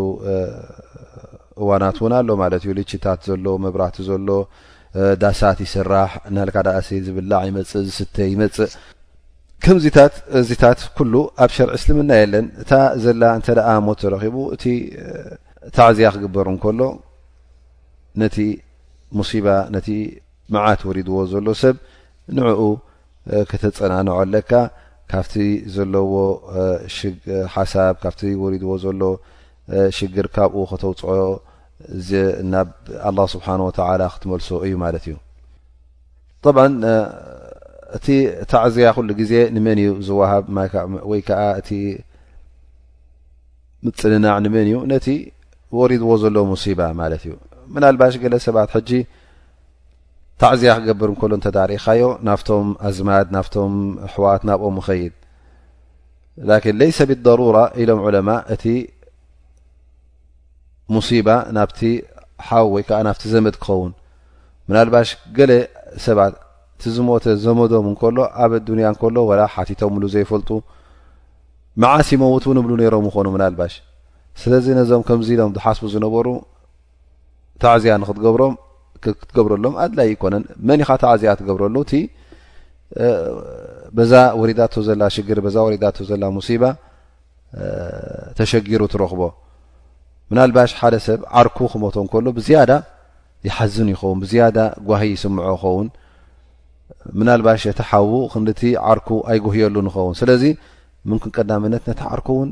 እዋናት 1.62 1.98
እውን 2.00 2.14
ኣሎ 2.20 2.28
ማለት 2.44 2.62
እዩ 2.66 2.70
ልቺታት 2.78 3.20
ዘሎ 3.30 3.44
መብራህቲ 3.64 3.98
ዘሎ 4.10 4.28
ዳሳት 5.22 5.58
ይስራሕ 5.66 6.10
ናልካ 6.34 6.56
ዳኣ 6.66 6.76
እሲ 6.82 6.90
ዝብላዕ 7.06 7.40
ይመፅእ 7.50 7.82
ዝስተ 7.86 8.16
ይመፅእ 8.32 8.70
ከምዚታት 9.64 10.14
እዚታት 10.40 10.80
ኩሉ 10.96 11.14
ኣብ 11.44 11.50
ሸርዒ 11.56 11.72
እስልምና 11.78 12.10
የለን 12.18 12.46
እታ 12.62 12.70
ዘላ 13.04 13.22
እንተ 13.38 13.48
ደኣ 13.58 13.68
ሞት 13.86 13.98
ተረኪቡ 14.02 14.36
እቲ 14.54 14.64
ታዕዝያ 15.76 16.08
ክግበር 16.14 16.46
እንከሎ 16.52 16.80
ነቲ 18.22 18.36
ሙሲባ 19.18 19.46
ነቲ 19.74 19.88
መዓት 20.54 20.80
ወሪድዎ 20.88 21.16
ዘሎ 21.32 21.46
ሰብ 21.62 21.76
ንዕኡ 22.36 22.62
ክተፀናንዖ 23.50 24.14
ኣለካ 24.22 24.52
ካብቲ 25.12 25.34
ዘለዎ 25.76 26.14
ሓሳብ 27.54 27.94
ካብቲ 28.04 28.22
ወሪድዎ 28.44 28.72
ዘሎ 28.84 29.00
ሽግር 29.96 30.26
ካብኡ 30.36 30.62
ክተውፅኦ 30.70 31.16
እዚ 31.98 32.10
ናብ 32.52 32.68
ه 33.18 33.26
ስብሓه 33.32 33.56
ላ 34.00 34.04
ክትመልሶ 34.14 34.48
እዩ 34.66 34.72
ማለት 34.84 35.04
እዩ 35.08 35.14
طብ 36.44 36.56
እቲ 37.96 38.06
ታዕዝያ 38.50 38.86
ኩሉ 38.96 39.08
ግዜ 39.20 39.32
ንመን 39.54 39.78
እዩ 39.84 39.90
ዝሃብ 40.06 40.44
ወይ 41.10 41.20
ከዓ 41.26 41.40
እቲ 41.60 41.68
ምፅንናዕ 43.86 44.36
ንመን 44.44 44.66
እዩ 44.68 44.76
ነቲ 44.92 45.06
ወሪድዎ 45.78 46.10
ዘሎ 46.22 46.36
ሙሲባ 46.52 46.80
ማለት 47.00 47.22
እዩ 47.26 47.32
ምና 47.74 47.84
ልባሽ 47.94 48.14
ለ 48.32 48.34
ሰባት 48.46 48.70
ሕጂ 48.76 48.90
ታዕዝያ 50.42 50.70
ክገብር 50.80 51.10
ከሎ 51.20 51.32
እተታሪካዮ 51.40 52.02
ናብቶም 52.26 52.66
ኣዝማድ 52.88 53.26
ናፍቶም 53.34 53.72
ሕዋት 54.12 54.42
ናብኦም 54.48 54.76
ኸይድ 54.86 55.14
ን 56.46 56.50
ለሰ 56.80 56.96
ብضሩራ 57.10 57.56
ኢሎም 57.82 58.00
ዑለማእ 58.06 58.40
ሙሲባ 60.92 61.28
ናብቲ 61.56 61.80
ሓው 62.46 62.66
ወይ 62.74 62.82
ከዓ 62.88 62.98
ናብቲ 63.08 63.22
ዘመድ 63.34 63.54
ክኸውን 63.62 63.92
ምናልባሽ 64.68 65.08
ገለ 65.36 65.52
ሰባት 66.06 66.34
እቲ 66.76 66.82
ዝሞተ 66.96 67.24
ዘመዶም 67.44 67.86
እንከሎ 67.90 68.16
ኣብ 68.44 68.52
ዱንያ 68.68 68.86
እከሎ 68.94 69.16
ላ 69.40 69.42
ሓቲቶም 69.54 69.94
ሉ 70.02 70.08
ዘይፈልጡ 70.14 70.50
መዓሲሞ 71.82 72.22
ትንብሉ 72.44 72.72
ነይሮም 72.80 73.06
ይኾኑ 73.10 73.26
ምናልባሽ 73.36 73.72
ስለዚ 74.42 74.66
ነዞም 74.78 75.02
ከምዚ 75.08 75.28
ኢሎም 75.36 75.52
ዝሓስቡ 75.56 75.84
ዝነበሩ 75.94 76.26
ታዕዝያ 77.62 77.92
ንክትገብሮም 78.02 78.54
ክትገብረሎም 79.04 79.74
ኣድላይ 79.84 80.10
ኮነን 80.22 80.44
መኒኻ 80.68 80.88
ታዕዝያ 81.04 81.32
ትገብረሉ 81.40 81.74
እቲ 81.84 81.92
በዛ 83.96 84.12
ወሪዳቶ 84.40 84.74
ዘላ 84.88 85.02
ሽግር 85.16 85.38
ዛ 85.54 85.58
ወዳ 85.66 85.84
ዘላ 86.10 86.22
ሙሲባ 86.36 86.64
ተሸጊሩ 88.38 88.80
ትረክቦ 88.92 89.22
ምናልባሽ 90.34 90.70
ሓደ 90.78 90.96
ሰብ 91.04 91.20
ዓርኩ 91.40 91.58
ክመቶ 91.72 91.96
እንከሎ 92.04 92.26
ብዝያዳ 92.36 92.70
ይሓዝን 93.46 93.88
ይኸውን 93.92 94.18
ብዝያዳ 94.22 94.56
ጓሂ 94.88 95.02
ይስምዖ 95.14 95.44
ይኸውን 95.56 95.88
ምናልባሽ 97.18 97.62
የቲ 97.68 97.80
ሓዉ 97.90 98.10
ክንድቲ 98.32 98.62
ዓርኩ 98.90 99.08
ኣይጉህየሉ 99.34 99.76
ይኸውን 99.90 100.14
ስለዚ 100.20 100.42
ምን 101.12 101.18
ክን 101.24 101.32
ቀዳመነት 101.36 101.84
ነቲ 101.90 102.00
ዓርኩ 102.10 102.28
እውን 102.36 102.50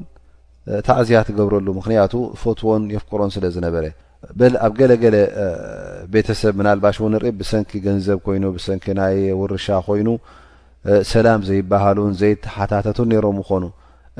ታዕዝያ 0.91 1.23
ትገብረሉ 1.31 1.67
ምክንያቱ 1.81 2.15
ፈትዎን 2.45 2.85
የፍቅሮን 2.95 3.31
ስለ 3.39 3.45
ዝነበረ 3.57 3.85
በ 4.39 4.53
ኣብ 4.69 4.73
ገለገለ 4.81 5.17
ቤተሰብ 6.15 6.53
ምናልባሽ 6.62 6.97
ንርኢ 7.15 7.33
ብሰንኪ 7.43 7.73
ገንዘብ 7.89 8.19
ኮይኑ 8.27 8.45
ብሰንኪ 8.59 8.87
ናይ 9.03 9.19
ውርሻ 9.43 9.67
ኮይኑ 9.91 10.09
ሰላም 11.12 11.41
ዘይባሃሉን 11.51 12.12
ዘይተሓታተትን 12.23 13.09
ነሮም 13.15 13.39
ኮኑ 13.51 13.65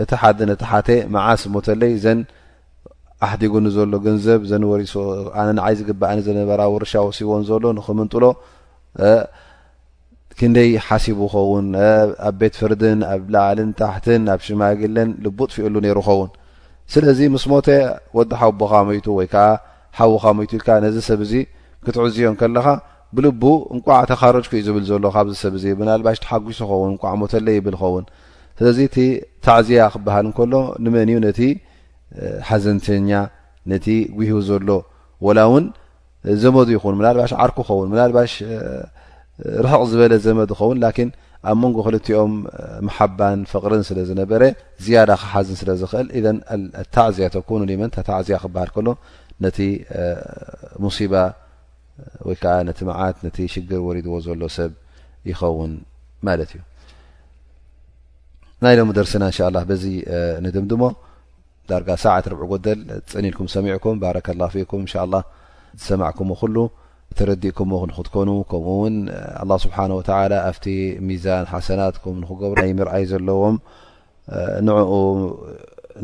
እቲ 0.03 0.11
ሓደ 0.23 0.39
ነቲ 0.51 0.63
ሓተ 0.75 0.89
መዓስ 1.15 1.43
ሞተለይ 1.55 1.95
ዘ 2.05 2.09
ኣሕዲጉ 3.25 3.55
ንዘሎ 3.67 3.93
ገንዘብ 4.07 4.41
ዘነሪኣነ 4.51 5.49
ንዓይ 5.59 5.75
ዝግባእ 5.79 6.19
ዘነበራ 6.27 6.61
ውርሻ 6.75 6.93
ወሲቦን 7.09 7.43
ዘሎ 7.49 7.65
ንክምንጡሎ 7.79 8.25
ክንደይ 10.39 10.71
ሓሲቡ 10.87 11.19
ኸውን 11.35 11.67
ኣብ 12.29 12.35
ቤት 12.41 12.55
ፍርድን 12.61 13.01
ኣብ 13.13 13.23
ላዕልን 13.35 13.71
ታሕትን 13.81 14.23
ኣብ 14.35 14.41
ሽማግለን 14.47 15.09
ልቡ 15.25 15.39
ጥፊኡሉ 15.51 15.75
ነይሩ 15.87 15.99
ይኸውን 16.05 16.31
ስለዚ 16.95 17.21
ምስ 17.35 17.45
ሞተ 17.51 17.67
ወዲ 18.19 18.31
ሓቦኻ 18.41 18.73
ሞቱ 18.89 19.07
ወይከዓ 19.19 19.47
ሓቡካ 19.99 20.25
ሞቱ 20.39 20.51
ኢከ 20.59 20.69
ነዚ 20.85 20.97
ሰብእዚ 21.09 21.33
ክትዕዝዮም 21.85 22.35
ከለኻ 22.41 22.67
ብልቡ 23.17 23.45
እንቋዕ 23.75 24.01
ተኻረጅኩዩ 24.11 24.61
ዝብል 24.67 24.85
ዘሎ 24.91 25.05
ካብዚ 25.17 25.35
ሰብ 25.45 25.55
ዚ 25.63 25.75
ብናልባሽ 25.79 26.19
ተሓጒሱ 26.25 26.59
ክኸውን 26.69 26.91
እንቋዕ 26.93 27.15
ሞተለ 27.23 27.47
ይብል 27.57 27.77
ኸውን 27.83 28.05
ስለዚ 28.59 28.79
እቲ 28.91 28.97
ታዕዝያ 29.47 29.87
ክብሃል 29.95 30.25
እንከሎ 30.29 30.53
ንመን 30.85 31.11
እዩ 31.13 31.19
ነቲ 31.27 31.41
ሓዘንተኛ 32.49 33.11
ነቲ 33.71 33.87
ጉሂቡ 34.19 34.39
ዘሎ 34.49 34.69
ወላ 35.27 35.39
እውን 35.49 35.65
ዘመዱ 36.43 36.69
ይኹን 36.77 36.95
መላልባሽ 37.01 37.33
ዓርኩ 37.43 37.59
ክኸውን 37.69 37.89
መላልባሽ 37.93 38.33
ርሑቕ 39.65 39.83
ዝበለ 39.91 40.13
ዘመዱ 40.27 40.51
ይኸውን 40.57 40.79
ላኪን 40.85 41.11
ኣብ 41.51 41.57
መንጎ 41.63 41.77
ክልትኦም 41.87 42.33
መሓባን 42.87 43.39
ፍቕርን 43.53 43.83
ስለ 43.89 43.99
ዝነበረ 44.09 44.43
ዝያዳ 44.87 45.11
ክሓዝን 45.23 45.57
ስለ 45.61 45.71
ዝክእል 45.81 46.09
ኢን 46.19 46.37
ታዕዝያ 46.97 47.27
ተኩኑ 47.37 47.61
ልመን 47.71 47.91
ታዕዝያ 48.11 48.37
ክበሃል 48.43 48.71
ከሎ 48.75 48.89
ነቲ 49.45 49.59
ሙሲባ 50.85 51.15
ወይ 52.27 52.37
ከዓ 52.43 52.55
ነቲ 52.69 52.79
መዓት 52.91 53.17
ነቲ 53.27 53.39
ሽግር 53.55 53.81
ወሪድዎ 53.89 54.15
ዘሎ 54.27 54.43
ሰብ 54.57 54.73
ይኸውን 55.31 55.73
ማለት 56.29 56.51
እዩ 56.57 56.61
ናይ 58.65 58.75
ሎም 58.79 58.91
ደርሲና 58.99 59.25
እንሻ 59.31 59.39
ላ 59.55 59.59
በዚ 59.71 59.85
ንድምድሞ 60.47 60.83
ዳርጋ 61.71 61.89
ሰዓት 62.05 62.25
ር 62.33 62.43
ጎደል 62.51 62.81
ፅኒልኩም 63.13 63.49
ሰሚዕኩም 63.55 63.97
ባረከላ 64.03 64.43
ፊኩም 64.55 64.81
እንሻ 64.85 64.95
ዝሰማዕኩም 65.81 66.31
ኩሉ 66.41 66.57
ተረዲእኩም 67.19 67.71
ንክትኮኑ 67.91 68.31
ከምኡውን 68.51 68.95
ኣه 69.43 69.55
ስብሓ 69.65 69.77
ወተ 69.99 70.09
ኣብቲ 70.49 70.65
ሚዛን 71.09 71.45
ሓሰናትም 71.53 72.15
ንክገሩ 72.23 72.51
ናይ 72.61 72.73
ምርኣይ 72.79 73.05
ዘለዎም 73.11 73.57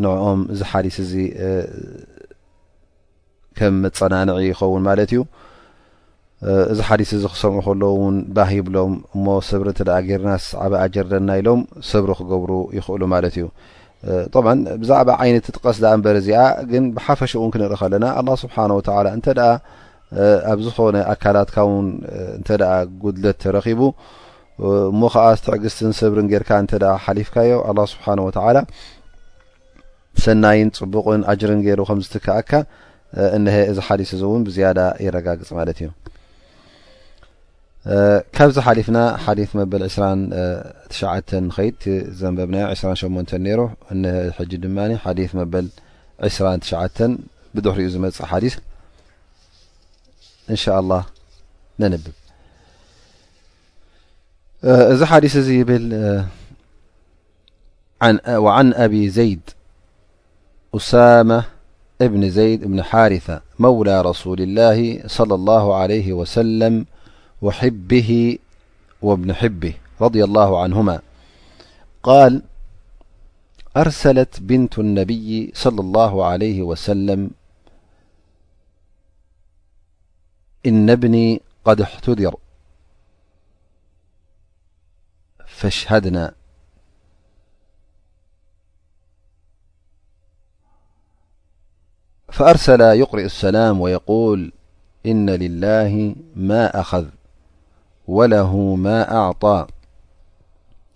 ንዕኦም 0.05 0.41
ዚ 0.61 0.69
ሓዲስ 0.71 0.97
እዚ 1.05 1.13
ከም 3.59 3.75
መፀናንዒ 3.85 4.37
ይኸውን 4.49 4.83
ማለት 4.89 5.11
እዩ 5.15 5.21
እዚ 6.73 6.81
ሓዲስ 6.89 7.11
እዚ 7.17 7.25
ክሰምዑ 7.35 7.59
ከለዎን 7.67 8.17
ባህ 8.37 8.51
ይብሎም 8.59 8.93
እሞ 9.17 9.27
ሰብሪ 9.51 9.69
እተደኣጌርናስ 9.75 10.45
ዓብ 10.67 10.73
ኣጀር 10.85 11.07
ደና 11.13 11.29
ኢሎም 11.41 11.63
ሰብሪ 11.93 12.11
ክገብሩ 12.21 12.51
ይኽእሉ 12.77 13.03
ማለት 13.15 13.35
እዩ 13.39 13.47
ጣብ 14.33 14.47
ብዛዕባ 14.81 15.09
ዓይነት 15.23 15.43
ትጥቀስ 15.47 15.77
ዝኣ 15.83 15.91
እንበረ 15.97 16.15
እዚኣ 16.23 16.41
ግን 16.71 16.85
ብሓፈሸ 16.97 17.33
እውን 17.39 17.51
ክንርኢ 17.55 17.77
ከለና 17.81 18.05
ኣላ 18.19 18.29
ስብሓን 18.43 18.73
ወተላ 18.79 19.07
እንተኣ 19.17 19.39
ኣብ 20.51 20.59
ዝኮነ 20.67 20.97
ኣካላትካ 21.13 21.57
ውን 21.69 21.89
እንተኣ 22.39 22.63
ጉድለት 23.05 23.39
ተረኺቡ 23.45 23.81
እሞ 24.93 25.01
ከዓ 25.15 25.25
ዝትዕግዝትን 25.39 25.93
ስብርን 26.01 26.31
ጌርካ 26.33 26.51
እ 26.77 26.79
ሓሊፍካ 27.07 27.37
ዮ 27.51 27.55
ኣ 27.71 27.75
ስብሓን 27.95 28.23
ወተላ 28.27 28.59
ሰናይን 30.25 30.71
ፅቡቕን 30.79 31.21
ኣጅርን 31.33 31.61
ገይሩ 31.67 31.81
ከምዝትከኣካ 31.89 32.51
እነሀ 33.37 33.57
እዚ 33.73 33.79
ሓሊሱ 33.89 34.11
እዚ 34.17 34.23
እውን 34.29 34.43
ብዝያዳ 34.47 34.81
የረጋግፅ 35.07 35.51
ማለት 35.59 35.79
እዩ 35.83 35.89
ካብዝ 38.37 38.57
ሓلፍና 38.67 38.99
ث 39.51 39.51
መበل 39.59 39.83
2 39.97 40.33
يድ 41.67 41.83
ዘብ 42.21 42.35
28 42.63 43.35
ر 43.59 43.63
ج 44.51 44.53
ድ 44.63 44.65
ث 45.33 45.45
በ 45.53 45.59
2 46.39 47.19
بضح 47.55 47.75
ዩ 47.85 47.87
ዝمፅ 47.95 48.19
حዲስ 48.31 48.55
إنش 50.53 50.65
الله 50.81 51.03
ننብብ 51.81 52.15
እዚ 54.93 55.01
ሓدث 55.11 55.35
እዚ 55.43 55.49
يብል 55.61 55.85
وعن 58.45 58.67
ኣب 58.85 58.93
ዘيድ 59.17 59.45
أسامة 60.77 61.39
እብن 62.05 62.23
ዘيድ 62.37 62.61
ብن 62.71 62.79
ሓرثة 62.91 63.37
مولى 63.65 63.95
رسول 64.11 64.39
الله 64.47 64.79
صلى 65.17 65.35
الله 65.41 65.65
عليه 65.81 66.09
وسلم 66.19 66.75
وحبه 67.43 68.39
وابن 69.03 69.33
حبه 69.33 69.75
رضي 70.01 70.25
الله 70.25 70.63
عنهما 70.63 71.01
قال 72.03 72.43
أرسلت 73.77 74.41
بنت 74.41 74.79
النبي 74.79 75.51
صلى 75.55 75.81
الله 75.81 76.27
عليه 76.27 76.63
وسلم 76.63 77.31
إن 80.67 80.91
ابني 80.91 81.41
قد 81.65 81.81
احتذر 81.81 82.35
فاشهدنا 85.47 86.35
فأرسل 92.33 92.81
يقرأ 92.81 93.21
السلام 93.23 93.81
ويقول 93.81 94.53
إن 95.07 95.31
لله 95.31 96.15
ما 96.37 96.81
أخذ 96.81 97.07
وله 98.09 98.57
ما 98.75 99.15
أعطا 99.15 99.67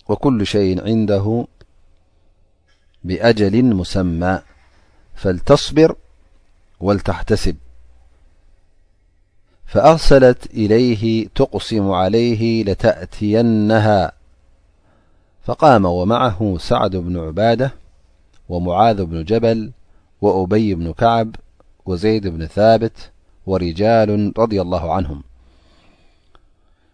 وكل 0.09 0.47
شيء 0.47 0.85
عنده 0.85 1.47
بأجل 3.05 3.65
مسمى 3.75 4.41
فلتصبر 5.15 5.97
ولتحتسب 6.81 7.57
فأرسلت 9.67 10.47
إليه 10.47 11.27
تقسم 11.35 11.91
عليه 11.91 12.65
لتأتينها 12.65 14.13
فقام 15.45 15.85
ومعه 15.85 16.57
سعد 16.59 16.97
بن 16.97 17.19
عبادة 17.19 17.73
ومعاذ 18.49 19.05
بن 19.05 19.25
جبل 19.25 19.71
وأبي 20.23 20.75
بن 20.75 20.93
كعب 20.93 21.37
وزيد 21.87 22.27
بن 22.27 22.47
ثابت 22.47 23.11
ورجال 23.47 24.33
رضي 24.39 24.61
الله 24.63 24.93
عنهم 24.95 25.23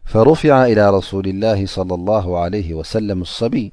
فرفع 0.09 0.65
إلى 0.65 0.91
رسول 0.91 1.27
الله- 1.29 1.67
صلى 1.67 1.95
الله 1.95 2.39
عليه 2.39 2.75
وسلم 2.75 3.23
الصبي 3.23 3.73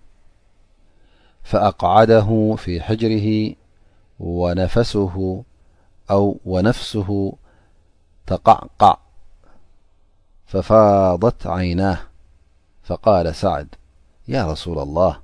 فأقعده 1.43 2.56
في 2.58 2.82
حجره 2.82 3.56
ونفسه 4.19 5.43
أو 6.12 6.39
ونفسه 6.45 7.36
تقعقع 8.28 8.98
ففاضت 10.45 11.48
عيناه 11.48 11.98
فقال 12.84 13.36
سعد 13.36 13.67
يا 14.28 14.52
رسول 14.52 14.80
الله 14.80 15.19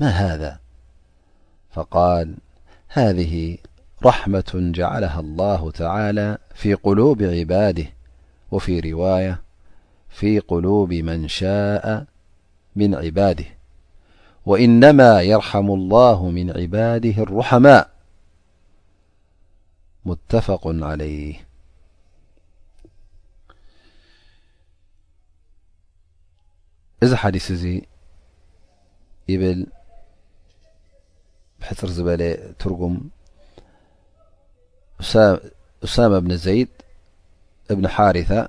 ما 0.00 0.08
هذا 0.08 0.58
فقال 1.70 2.34
هذه 2.88 3.58
رحمة 4.04 4.52
جعلها 4.54 5.20
الله 5.20 5.70
تعالى 5.70 6.38
في 6.54 6.74
قلوب 6.74 7.22
عباده 7.22 7.86
وفي 8.50 8.92
رواية 8.92 9.43
في 10.14 10.38
قلوب 10.38 10.92
من 10.92 11.28
شاء 11.28 12.06
من 12.76 12.94
عباده 12.94 13.44
وإنما 14.46 15.22
يرحم 15.22 15.70
الله 15.70 16.28
من 16.28 16.50
عباده 16.50 17.10
الرحماء 17.22 17.90
متفق 20.04 20.60
عليه 20.66 21.44
يثمسامة 35.82 36.18
بن 36.20 36.36
زيدبارثة 36.36 38.48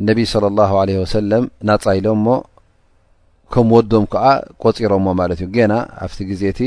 እነቢዪ 0.00 0.26
ለ 0.42 0.46
ላه 0.58 0.70
ለ 0.88 0.90
ወሰለም 1.02 1.44
ናፃይሎምሞ 1.68 2.26
ከም 3.52 3.66
ወዶም 3.76 4.04
ከዓ 4.12 4.24
ቆፂሮዎ 4.62 4.98
ማለት 5.20 5.38
እዩ 5.46 5.50
ና 5.72 5.74
ኣብቲ 6.04 6.18
ግዜ 6.30 6.42
እቲ 6.52 6.60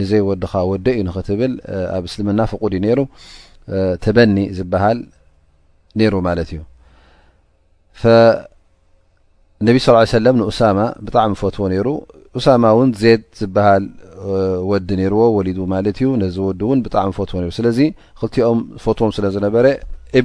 ንዘይወድኻ 0.00 0.52
ወዲ 0.70 0.86
እዩ 0.94 1.02
ንኽትብል 1.08 1.52
ኣብ 1.96 2.02
እስልምና 2.08 2.40
ፍቁድእዩ 2.52 2.80
ነይሩ 2.84 3.00
ተበኒ 4.04 4.36
ዝበሃል 4.56 4.98
ነይሩ 6.00 6.14
ማለት 6.28 6.48
እዩ 6.54 6.60
ነብ 9.66 9.76
ስ 9.86 9.90
ሰለም 10.16 10.36
ንኡሳማ 10.40 10.78
ብጣዕሚ 11.06 11.32
ፈትዎ 11.42 11.64
ነይሩ 11.72 11.88
ኡሳማ 12.38 12.62
እውን 12.74 12.90
ዘድ 13.02 13.22
ዝብሃል 13.40 13.84
ወዲ 14.70 14.88
ነይርዎ 15.00 15.22
ወሊድ 15.36 15.58
ማለት 15.74 15.96
እዩ 16.02 16.08
ነዚ 16.22 16.36
ወዲ 16.48 16.60
እውን 16.66 16.78
ብጣዕሚ 16.86 17.10
ፈትዎ 17.18 17.38
ሩ 17.44 17.50
ስለዚ 17.58 17.78
ክልቲኦም 18.18 18.60
ፈትዎም 18.84 19.10
ስለ 19.16 19.26
ዝነበረ 19.34 19.64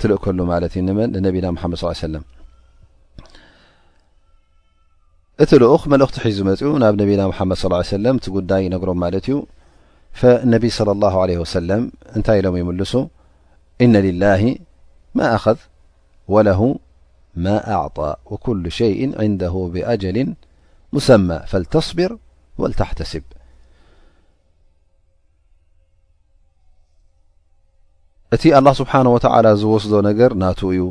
ትልእከሉ 0.00 0.38
ማት 0.50 0.74
ዩ 0.78 0.84
መ 0.98 1.00
ነና 1.14 1.26
ድ 1.72 1.74
صى 1.82 1.88
عي 2.00 2.22
እቲ 5.42 5.50
ልኡኽ 5.62 5.82
መلእኽቲ 5.92 6.16
ሒዙ 6.26 6.38
መፅኡ 6.48 6.70
ናብ 6.82 6.94
ነና 7.00 7.22
መድ 7.48 7.56
صلى 7.62 7.72
ه 7.72 7.76
عيه 7.78 7.86
س 7.90 8.14
እቲ 8.16 8.24
ጉዳይ 8.36 8.62
ነሮም 8.74 8.98
ማት 9.02 9.14
እዩ 9.20 9.28
فነ 10.20 10.52
صلى 10.78 10.90
الله 10.96 11.14
عليه 11.22 11.38
وسل 11.44 11.70
እንታይ 12.16 12.36
ኢሎም 12.40 12.54
ይምልሱ 12.60 12.92
እن 13.84 13.94
لላه 14.06 14.42
ማ 15.16 15.18
ኣخذ 15.36 15.58
وله 16.34 16.60
ما 17.36 17.72
أعطى 17.72 18.16
وكل 18.26 18.72
شيء 18.72 19.20
عنده 19.20 19.70
بأجل 19.72 20.34
مسمى 20.92 21.42
فلتصبر 21.46 22.18
ولتحتسب 22.58 23.22
እت 28.32 28.46
الله 28.46 28.72
سبحنه 28.80 29.10
وتعلى 29.14 29.50
ዝوስ 29.62 29.84
نر 29.86 30.32
نت 30.42 30.60
እዩ 30.70 30.82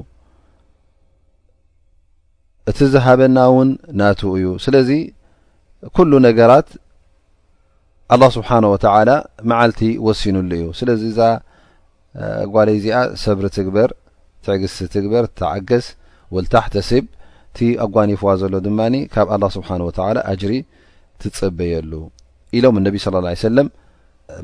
እت 2.70 2.80
زهبن 2.94 3.38
ون 3.56 3.70
نت 4.00 4.22
እዩ 4.36 4.46
ل 4.74 4.90
كل 5.98 6.12
نرت 6.26 6.70
الله 8.14 8.30
سبحانه 8.38 8.70
وتعلى 8.74 9.16
معلت 9.52 9.82
وسنل 10.06 10.52
ዩ 10.62 10.64
ل 10.88 10.92
لي 12.68 12.78
ዚ 12.84 12.88
سብر 13.24 13.46
تجبر 13.58 13.90
تع 14.44 14.56
جبر 14.96 15.26
تعس 15.40 15.86
ውልታሕተሲብ 16.38 17.06
እቲ 17.52 17.60
ኣጓኒፍዋ 17.86 18.30
ዘሎ 18.42 18.54
ድማ 18.66 18.80
ካብ 19.14 19.28
ኣلله 19.36 19.50
ስብሓنه 19.58 19.84
وى 19.90 20.20
ኣጅሪ 20.34 20.54
ትፀበየሉ 21.22 21.92
ኢሎም 22.58 22.76
ነቢ 22.88 22.96
صلى 23.06 23.18
اه 23.20 23.34
ع 23.36 23.38
س 23.44 23.46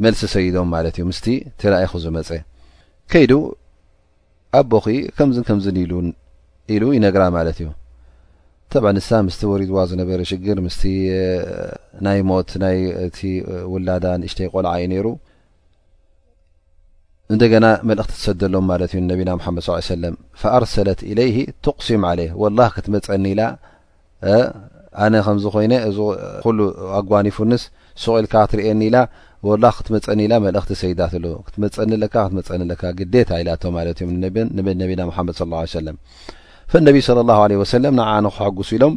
መልሲ 0.03 0.21
ሰይዶም 0.33 0.67
ማት 0.73 0.85
እዩ 0.97 1.03
ምስ 1.09 1.19
ይ 1.31 1.35
ዝመፀ 2.03 2.29
ከይ 3.11 3.23
ኣቦኺ 4.59 4.85
ከምዝ 5.17 5.37
ከምዝ 5.47 5.65
ኢሉ 6.73 6.83
ይነግራ 6.95 7.23
ማለት 7.37 7.57
እዩ 7.61 7.67
ብ 8.83 8.87
ንሳ 8.95 9.09
ምስቲ 9.27 9.41
ወሪድዋ 9.51 9.77
ዝነበረ 9.91 10.19
شግር 10.31 10.57
ናይ 12.05 12.19
ሞት 12.29 12.49
ና 12.63 12.65
ውላዳን 13.73 14.21
ሽተይ 14.31 14.47
ቆልዓ 14.53 14.71
እዩ 14.83 14.87
ነሩ 14.91 15.07
እንደገና 17.33 17.65
መልእኽቲ 17.89 18.11
ትሰደሎም 18.19 18.65
ማለት 18.71 18.91
እዩ 18.95 19.01
ነቢና 19.11 19.29
ምሓመድ 19.39 19.63
ሰለም 19.93 20.15
ፈኣርሰለት 20.41 21.01
ኢለይህ 21.09 21.37
ትቕሲም 21.65 22.01
ዓለ 22.09 22.19
ወላ 22.41 22.59
ክትመፀኒ 22.75 23.25
ኢላ 23.33 23.41
ኣነ 25.03 25.13
ከምዝኮይነ 25.25 25.73
ዚ 25.97 26.07
ኩሉ 26.45 26.59
ኣጓኒፉንስ 26.99 27.63
ስቁ 28.03 28.11
ኢልካ 28.21 28.33
ክትርእየኒ 28.47 28.81
ኢላ 28.89 28.97
ወላ 29.49 29.65
ክትመፀኒ 29.77 30.19
ኢላ 30.27 30.33
መልእኽቲ 30.47 30.73
ሰይዳትሉ 30.81 31.25
ክትመፀኒ 31.47 31.91
ለካ 32.03 32.15
ክትመፀኒ 32.27 32.71
ካ 32.81 32.93
ግዴት 32.99 33.29
ኢላቶ 33.41 33.63
ማለት 33.77 34.01
እዩ 34.05 34.09
ን 34.15 34.19
ነቢና 34.83 35.01
ሓመድ 35.19 35.35
ص 35.41 35.43
ه 35.51 35.61
ع 35.61 35.73
ሰለም 35.79 35.97
ፈነቢዪ 36.73 37.01
صለ 37.09 37.19
ه 37.39 37.61
ወሰለም 37.63 37.93
ንን 38.01 38.27
ክሐግሱ 38.35 38.69
ኢሎም 38.77 38.95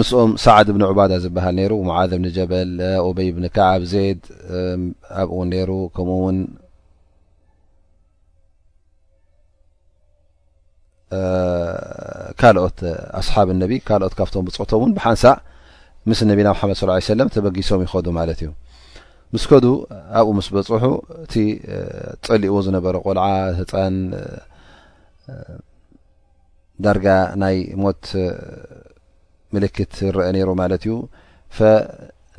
ምስኦም 0.00 0.30
ሰዕድ 0.42 0.66
እብን 0.72 0.82
ዑባዳ 0.90 1.12
ዝበሃል 1.22 1.54
ነይሩ 1.58 1.72
ሙዓዝ 1.88 2.10
ብኒ 2.18 2.26
ጀበል 2.36 2.70
ኦበይ 3.06 3.26
ብኒ 3.36 3.46
ከዓብ 3.56 3.82
ዘድ 3.90 4.20
ኣብኡውን 5.20 5.48
ነይሩ 5.52 5.70
ከምኡ 5.96 6.16
ውን 6.24 6.38
ካልኦት 12.42 12.78
ኣስሓብ 13.20 13.48
ነቢ 13.62 13.72
ካኦት 13.88 14.14
ካብቶም 14.20 14.44
ብፅሑቶም 14.46 14.92
ብሓንሳዕ 14.98 15.34
ምስ 16.10 16.20
ነቢና 16.30 16.48
መድ 16.70 16.78
ስ 17.06 17.10
ለም 17.18 17.28
ተበጊሶም 17.34 17.82
ይከዱ 17.84 18.06
ማለት 18.20 18.40
እዩ 18.42 18.48
ምስከዱ 19.34 19.66
ኣብኡ 20.20 20.30
ምስ 20.38 20.48
በፅሑ 20.54 20.84
እቲ 21.24 21.34
ፀሊእዎ 22.28 22.54
ዝነበረ 22.68 22.94
ቆልዓ 23.08 23.26
ህፃን 23.58 23.96
ዳርጋ 26.86 27.06
ናይ 27.42 27.56
ሞት 27.82 28.02
ልክት 29.64 29.92
ረአ 30.16 30.26
ነይሩ 30.36 30.50
ማለት 30.62 30.82
እዩ 30.88 30.94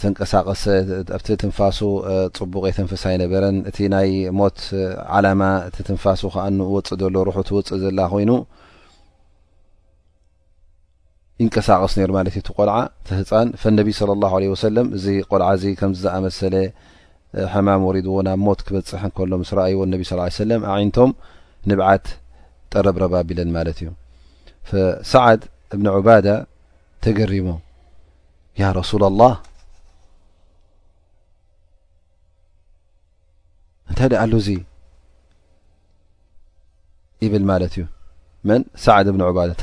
ተንቀሳቀሰ 0.00 0.62
ኣብቲ 1.16 1.28
ትንፋሱ 1.42 1.78
ፅቡቀ 2.38 2.64
የ 2.70 2.74
ተንፍሳ 2.78 3.02
ይነበረን 3.16 3.56
እቲ 3.70 3.78
ናይ 3.94 4.10
ሞት 4.40 4.58
ዓላማ 5.16 5.40
እቲ 5.68 5.76
ትንፋሱ 5.88 6.20
ከኣ 6.34 6.46
ወፅእ 6.74 6.98
ዘሎ 7.02 7.16
ርሑ 7.28 7.36
ትወፅእ 7.48 7.78
ዘላ 7.84 7.98
ኮይኑ 8.12 8.30
ይንቀሳቀስ 11.40 11.92
ማለ 12.16 12.26
ቆልዓ 12.56 12.76
ትህፃን 13.08 13.74
ነቢ 13.78 13.88
صለى 14.00 14.12
اله 14.18 14.32
ع 14.40 14.42
እዚ 14.96 15.06
ቆልዓ 15.30 15.48
ከምዝኣመሰለ 15.80 16.54
حማም 17.52 17.82
ወሪድዎ 17.88 18.14
ናብ 18.26 18.38
ሞት 18.46 18.60
ክበፅሐ 18.66 19.02
ሎ 19.30 19.34
ስ 19.50 19.52
ይ 19.72 19.76
ነ 20.50 20.52
ى 20.64 20.70
ه 20.72 20.74
ይነቶም 20.82 21.10
ንብዓት 21.70 22.04
ጠረብ 22.72 22.96
ረባቢለን 23.02 23.50
ማት 23.56 23.78
ዩ 23.84 23.88
ሳዓድ 25.12 25.40
እብ 25.74 25.80
ዑባዳ 25.96 26.28
ተገሪሞ 27.04 27.48
ሱه 28.90 29.04
ታይ 33.98 34.08
ኣሉ 34.22 34.32
ብ 37.32 37.44
ማ 37.50 37.54
ዩ 37.80 37.84
ን 38.48 38.60
ሳ 38.84 38.96
ብ 39.14 39.16
ታ 39.60 39.62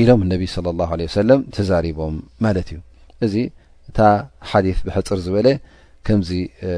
ኢሎም 0.00 0.20
ነቢ 0.32 0.42
ለ 1.00 1.06
ሰለም 1.20 1.40
ተዛሪቦም 1.54 2.16
ማለት 2.44 2.68
እዩ 2.72 2.78
እዚ 3.26 3.34
እታ 3.90 4.00
ሓዲ 4.50 4.66
ብሕፅር 4.86 5.18
ዝበለ 5.24 5.48
ከምዚ 6.06 6.30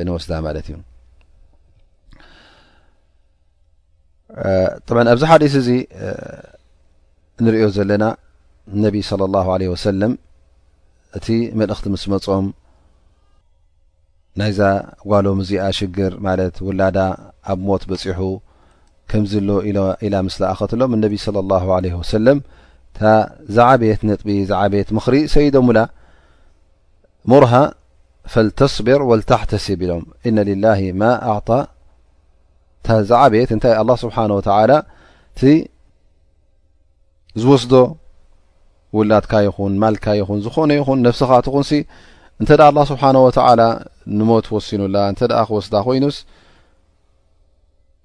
ንወስዳ 0.06 0.30
ማለት 0.46 0.66
እዩ 0.70 0.76
ኣብዚ 5.12 5.22
ሓዲስ 5.30 5.54
እዚ 5.62 5.68
ንሪኦ 7.44 7.66
ዘለና 7.76 8.04
እነቢ 8.76 8.96
ለ 9.20 9.36
ه 9.46 9.56
ለ 9.60 9.62
ወሰለም 9.72 10.12
እቲ 11.18 11.26
መልእክቲ 11.60 11.86
ምስ 11.94 12.04
መፆም 12.12 12.46
ናይዛ 14.40 14.60
ጓሎምዚኣ 15.10 15.64
ሽግር 15.78 16.12
ማለት 16.26 16.54
ውላዳ 16.66 16.98
ኣብ 17.52 17.58
ሞት 17.68 17.82
በፂሑ 17.90 18.20
ከምዝ 19.10 19.32
ሎ 19.46 19.50
ኢላ 20.06 20.14
ምስለኣኸትሎም 20.28 20.92
ነቢ 21.06 21.14
ለ 21.36 21.58
ለ 21.84 21.86
ወሰለም 22.00 22.38
زعبት 23.56 24.00
نጥ 24.08 24.20
ዛعቤት 24.50 24.88
ምሪ 24.96 25.14
ሰيሙل 25.34 25.76
مره 27.30 27.54
فلتصبر 28.32 29.00
ولتحتسب 29.10 29.80
ሎም 29.88 30.04
إن 30.28 30.36
لله 30.50 30.80
ኣعط 31.28 31.48
عቤ 33.22 33.34
الله 33.82 33.96
سبحنه 34.04 34.34
و 34.38 34.42
እ 34.42 35.54
ዝوስዶ 37.42 37.72
ውላድካ 38.96 39.32
ይኹን 39.46 39.72
ማልك 39.82 40.04
ይኹን 40.20 40.38
ዝኾነ 40.44 40.70
ይኹን 40.80 40.98
نفسኻ 41.06 41.30
ትኹ 41.44 41.54
እተ 42.42 42.48
الله 42.70 42.84
سبحنه 42.92 43.20
وتلى 43.26 43.68
نሞት 44.18 44.46
وሲኑ 44.54 44.80
ክوስ 45.48 45.66
ኮይኑስ 45.86 46.16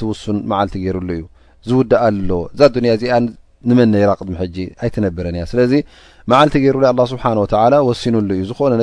ቲ 0.00 0.12
ሱ 0.22 0.32
ልቲ 0.64 0.74
ሩሉ 0.96 1.08
እዩ 1.18 1.22
ዝውዳዎ 1.68 2.40
እዛ 2.54 2.76
ያ 2.90 2.94
እዚ 2.98 3.06
ንመነራ 3.68 4.10
ድሚ 4.26 4.34
ኣነብረ 4.86 5.26
ያ 5.42 5.44
ስለ 5.52 5.60
መዓልቲ 6.30 6.54
ሩ 6.76 6.80
ስብه 7.12 7.92
ሲኑሉ 8.02 8.30
እዩ 8.38 8.44
ዝነ 8.50 8.82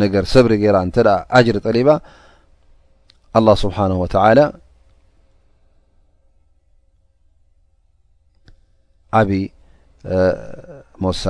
ነ 0.00 0.02
ሰብሪ 0.32 0.52
ገ 0.64 0.74
እ 1.38 1.40
ጅሪ 1.46 1.56
ጠሊባ 1.68 1.88
لله 3.36 3.54
ስብሓنه 3.64 3.96
و 4.04 4.06
ዓብ 9.20 9.28
ሞሳ 11.04 11.22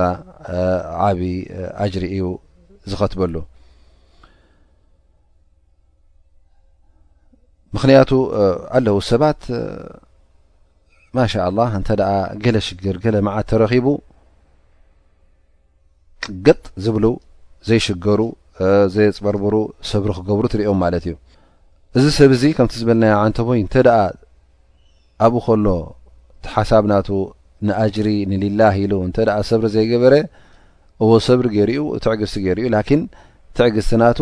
ዓብ 1.07 1.19
ጅሪ 1.93 2.03
እዩ 2.15 2.23
ዝኸትበሉ 2.91 3.35
ምክንያቱ 7.75 8.11
ኣለው 8.77 8.97
ሰባት 9.09 9.41
ማሻ 11.17 11.33
لله 11.51 11.67
እ 11.79 12.05
ገለ 12.45 12.55
ሽግር 12.67 12.95
መዓ 13.27 13.37
ተረኺቡ 13.49 13.87
ጥገጥ 16.23 16.63
ዝብሉ 16.83 17.05
ዘይሽገሩ 17.67 18.19
ዘየፅበርብሩ 18.93 19.55
ሰብሪ 19.91 20.09
ክገብሩ 20.17 20.45
ትርኦም 20.53 20.77
ማለት 20.85 21.03
እዩ 21.07 21.15
እዚ 21.97 22.05
ሰብ 22.17 22.31
እዚ 22.35 22.43
ከምቲ 22.57 22.73
ዝበልና 22.81 23.05
ዓንተ 23.21 23.37
ሆይ 23.47 23.59
እንተ 23.63 23.75
ደኣ 23.87 23.99
ኣብኡ 25.25 25.41
ከሎ 25.45 25.67
ቲሓሳብናቱ 26.45 27.09
ንኣጅሪ 27.67 28.07
ንልላህ 28.29 28.75
ኢሉ 28.83 28.93
እንተ 29.07 29.17
ኣ 29.37 29.39
ሰብሪ 29.49 29.65
ዘይገበረ 29.75 30.13
እዎ 31.03 31.09
ሰብሪ 31.27 31.45
ገይርኡ 31.55 31.81
ትዕግዝቲ 32.03 32.35
ገርእኡ 32.45 32.65
ላኪን 32.75 33.01
ትዕግዝቲ 33.57 33.91
ናቱ 34.03 34.19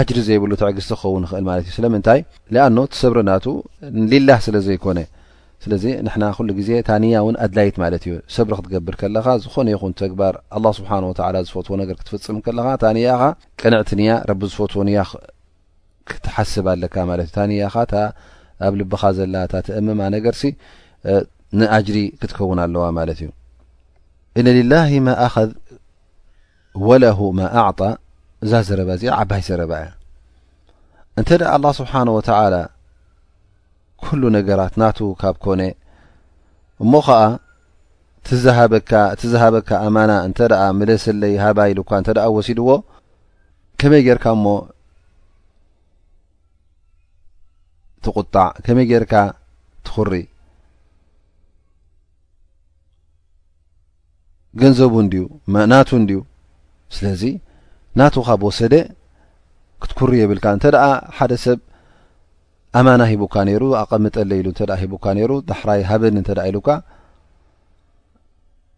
ኣጅሪ 0.00 0.18
ዘይብሉ 0.28 0.52
ትዕግዝቲ 0.62 0.90
ክኸውን 1.00 1.24
ይኽእል 1.26 1.44
ማለት 1.50 1.64
እዩ 1.68 1.72
ስለምንታይ 1.78 2.20
ሊኣኖ 2.54 2.76
ቲሰብሪ 2.92 3.18
ናቱ 3.30 3.46
ንልላህ 4.10 4.38
ስለ 4.46 4.56
ዘይኮነ 4.68 4.98
ስለዚ 5.62 5.84
ንሕና 6.06 6.24
ኩሉ 6.36 6.48
ግዜ 6.58 6.70
ታ 6.86 6.90
ንያ 7.02 7.16
እውን 7.22 7.36
ኣድላይት 7.44 7.76
ማለት 7.82 8.02
እዩ 8.08 8.12
ሰብሪ 8.36 8.52
ክትገብር 8.58 8.94
ከለኻ 9.00 9.26
ዝኾነ 9.42 9.68
ይኹን 9.74 9.92
ተግባር 10.00 10.34
ኣ 10.56 10.72
ስብሓ 10.78 10.90
ወ 11.10 11.12
ዝፈትዎ 11.48 11.74
ነገር 11.82 11.96
ክትፍፅም 12.00 12.38
ከለካ 12.46 12.68
ታ 12.82 12.90
ንያኻ 12.96 13.20
ቀንዕት 13.60 13.90
ንያ 14.00 14.12
ረቢ 14.30 14.40
ዝፈትዎ 14.52 14.82
ኒያ 14.88 15.02
ክትሓስብ 16.10 16.66
ኣለካ 16.74 16.96
ለት 17.18 17.22
እዩ 17.24 17.30
ታያኻ 17.36 17.74
ኣብ 18.66 18.72
ልብኻ 18.80 19.02
ዘላ 19.18 19.36
ታ 19.52 19.62
ትእምማ 19.66 20.00
ነገርሲ 20.16 20.42
ንአጅሪ 21.60 21.98
ክትከውን 22.20 22.60
ኣለዋ 22.64 22.84
ማለት 22.98 23.18
እዩ 23.22 23.30
እነ 24.40 24.46
ላ 24.72 24.82
ማ 25.06 25.16
ኣኸ 25.26 25.36
ወለ 26.88 27.04
ማ 27.38 27.54
ኣዕጣ 27.66 27.80
እዛ 28.44 28.52
ዘረባ 28.68 28.90
እዚ 28.98 29.04
ዓባይ 29.20 29.42
ዘረባ 29.48 29.72
እያ 29.82 29.90
እን 31.18 31.26
ስብሓወ 31.80 32.18
ኩሉ 34.06 34.22
ነገራት 34.36 34.74
ናቱ 34.82 34.98
ካብ 35.20 35.36
ኮነ 35.44 35.62
እሞ 36.84 36.92
ከዓ 37.06 37.22
በትዝሃበካ 38.72 39.70
ኣማና 39.86 40.10
እንተ 40.26 40.38
ኣ 40.64 40.64
መለሰለይ 40.78 41.34
ሃባ 41.44 41.58
ኢሉእኳ 41.70 41.90
እንተኣ 42.00 42.24
ወሲድዎ 42.36 42.70
ከመይ 43.80 44.02
ጌርካ 44.06 44.24
እሞ 44.36 44.46
ትቁጣዕ 48.04 48.46
ከመይ 48.66 48.86
ጌይርካ 48.90 49.14
ትኩሪ 49.86 50.12
ገንዘቡ 54.60 54.94
እንድዩ 55.04 55.22
ናቱ 55.72 55.90
ንድዩ 56.04 56.18
ስለዚ 56.94 57.22
ናቱ 57.98 58.14
ካብ 58.28 58.42
ወሰደ 58.48 58.74
ክትኩሪ 59.82 60.12
የብልካ 60.20 60.46
እንተ 60.56 60.64
ደኣ 60.74 60.86
ሓደ 61.18 61.32
ሰብ 61.44 61.58
ኣማና 62.78 63.02
ሂቡካ 63.10 63.34
ነይሩ 63.48 63.62
ኣቀምጠለ 63.80 64.30
ኢሉ 64.40 64.46
እተ 64.54 64.60
ሂቡካ 64.82 65.04
ይሩ 65.22 65.32
ዳሕራይ 65.50 65.80
ሃበኒ 65.90 66.14
እተኣ 66.22 66.38
ኢሉካ 66.50 66.68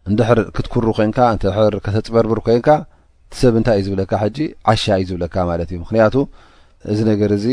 እንድሕር 0.09 0.39
ክትኩሪ 0.55 0.87
ኮንካ 0.97 1.19
ድር 1.43 1.75
ከተፅበርብር 1.85 2.39
ኮንካ 2.47 2.67
ሰብ 3.39 3.53
እንታይ 3.59 3.77
እዩ 3.81 3.85
ዝብለካ 3.87 4.11
ሕጂ 4.23 4.37
ዓሻ 4.71 4.83
እዩ 4.99 5.05
ዝብለካ 5.11 5.35
ማለት 5.51 5.69
እዩ 5.73 5.77
ምክንያቱ 5.85 6.15
እዚ 6.91 6.99
ነገር 7.11 7.29
እዚ 7.37 7.45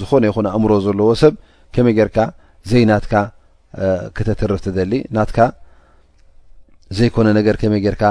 ዝኾነ 0.00 0.22
ይኹን 0.30 0.46
ኣእምሮ 0.52 0.72
ዘለዎ 0.86 1.10
ሰብ 1.22 1.34
ከመይ 1.74 1.94
ጌርካ 1.98 2.18
ዘይናትካ 2.70 3.14
ክተትርፍትዘሊ 4.16 4.92
ናት 5.16 5.30
ዘይኮነ 6.98 7.26
ነገር 7.38 7.56
ከመይ 7.62 7.80
ጌርካ 7.86 8.04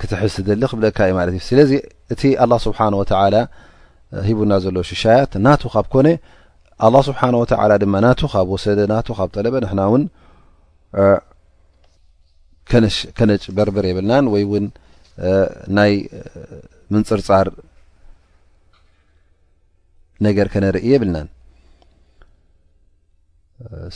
ክትሕዝትሊ 0.00 0.60
ክብለካእዩማለት 0.72 1.34
እዩ 1.36 1.42
ስለዚ 1.50 1.70
እቲ 2.12 2.22
ኣላ 2.44 2.52
ስብሓንወተዓላ 2.66 3.34
ሂቡና 4.26 4.52
ዘሎ 4.64 4.76
ሽሻያት 4.90 5.32
ናቱ 5.46 5.62
ካብ 5.74 5.86
ኮነ 5.94 6.08
ኣله 6.86 7.00
ስብሓን 7.08 7.34
ወተዓላ 7.42 7.72
ድማ 7.82 7.94
ናቱ 8.06 8.20
ካብ 8.32 8.46
ወሰደ 8.54 8.78
ናቱ 8.92 9.08
ካብ 9.18 9.28
ጠለበ 9.36 9.54
ንሕና 9.64 9.80
እውን 9.88 10.04
ከነጭ 13.18 13.42
በርበር 13.56 13.84
የብልናን 13.88 14.26
ወይ 14.34 14.42
እውን 14.46 14.66
ናይ 15.78 15.92
ምንፅርፃር 16.94 17.48
ነገር 20.26 20.46
ከነርኢ 20.54 20.86
የብልናን 20.94 21.28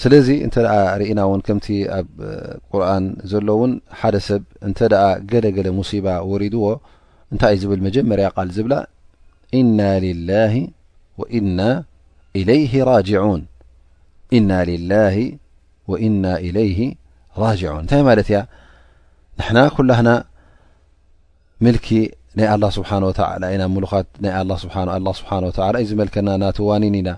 ስለዚ 0.03 0.29
እንተ 0.47 0.57
ኣ 0.77 0.79
ርእና 1.01 1.21
እውን 1.29 1.41
ከምቲ 1.47 1.67
ኣብ 1.99 2.09
ቁርን 2.73 3.07
ዘሎ 3.33 3.47
እውን 3.59 3.73
ሓደ 4.01 4.17
ሰብ 4.29 4.43
እንተኣ 4.69 5.01
ገለ 5.31 5.47
ገለ 5.59 5.69
ሙሲባ 5.81 6.07
ወሪድዎ 6.33 6.65
እንታይ 7.33 7.55
እዩ 7.55 7.61
ዝብል 7.65 7.81
መጀመርያ 7.87 8.27
ቃል 8.37 8.51
ዝብላ 8.59 8.75
ና 9.79 9.81
ه 10.53 10.55
وإና 11.21 11.61
له 12.49 12.73
ع 12.87 12.89
ታይ 17.91 18.03
ማ 18.09 18.11
ና 19.57 19.59
ኩና 19.77 19.91
ናይ 20.03 21.77
له 21.77 21.77
ه 21.77 21.77
ኻ 21.85 21.89
ه 24.77 25.73
እዩ 25.83 25.91
መልና 26.03 26.29
ና 26.43 26.45
ዋኒ 26.69 26.83
ኢና 27.01 27.11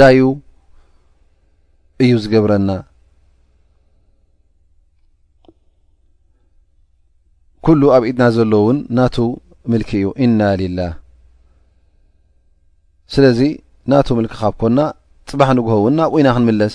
ላዩ 0.00 0.20
እዩ 2.04 2.12
ዝብረና 2.22 2.70
ل 7.80 7.84
ኣብ 7.96 8.02
ኢድና 8.10 8.24
ዘሎ 8.36 8.52
ን 8.76 8.78
ና 8.98 9.02
ዩ 10.60 10.70
ና 10.78 10.80
ه 10.92 10.94
ስለዚ 13.14 13.40
ናተ 13.90 14.08
ምልክ 14.18 14.32
ኻብ 14.40 14.54
ኮና 14.60 14.78
ፅባሕ 15.30 15.48
ንግሆውና 15.56 15.98
ኣብኡይና 16.08 16.28
ክንምለስ 16.36 16.74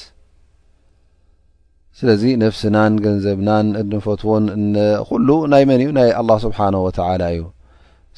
ስለዚ 2.00 2.22
ነፍስናን 2.44 2.94
ገንዘብናን 3.06 3.67
እንፈትዎን 3.82 4.46
ኩሉ 5.10 5.28
ናይ 5.52 5.63
መን 5.70 5.82
እዩ 5.84 5.89
ናይ 5.98 6.10
ኣه 6.22 6.38
ስብሓነه 6.46 6.80
ወተላ 6.86 7.24
እዩ 7.36 7.41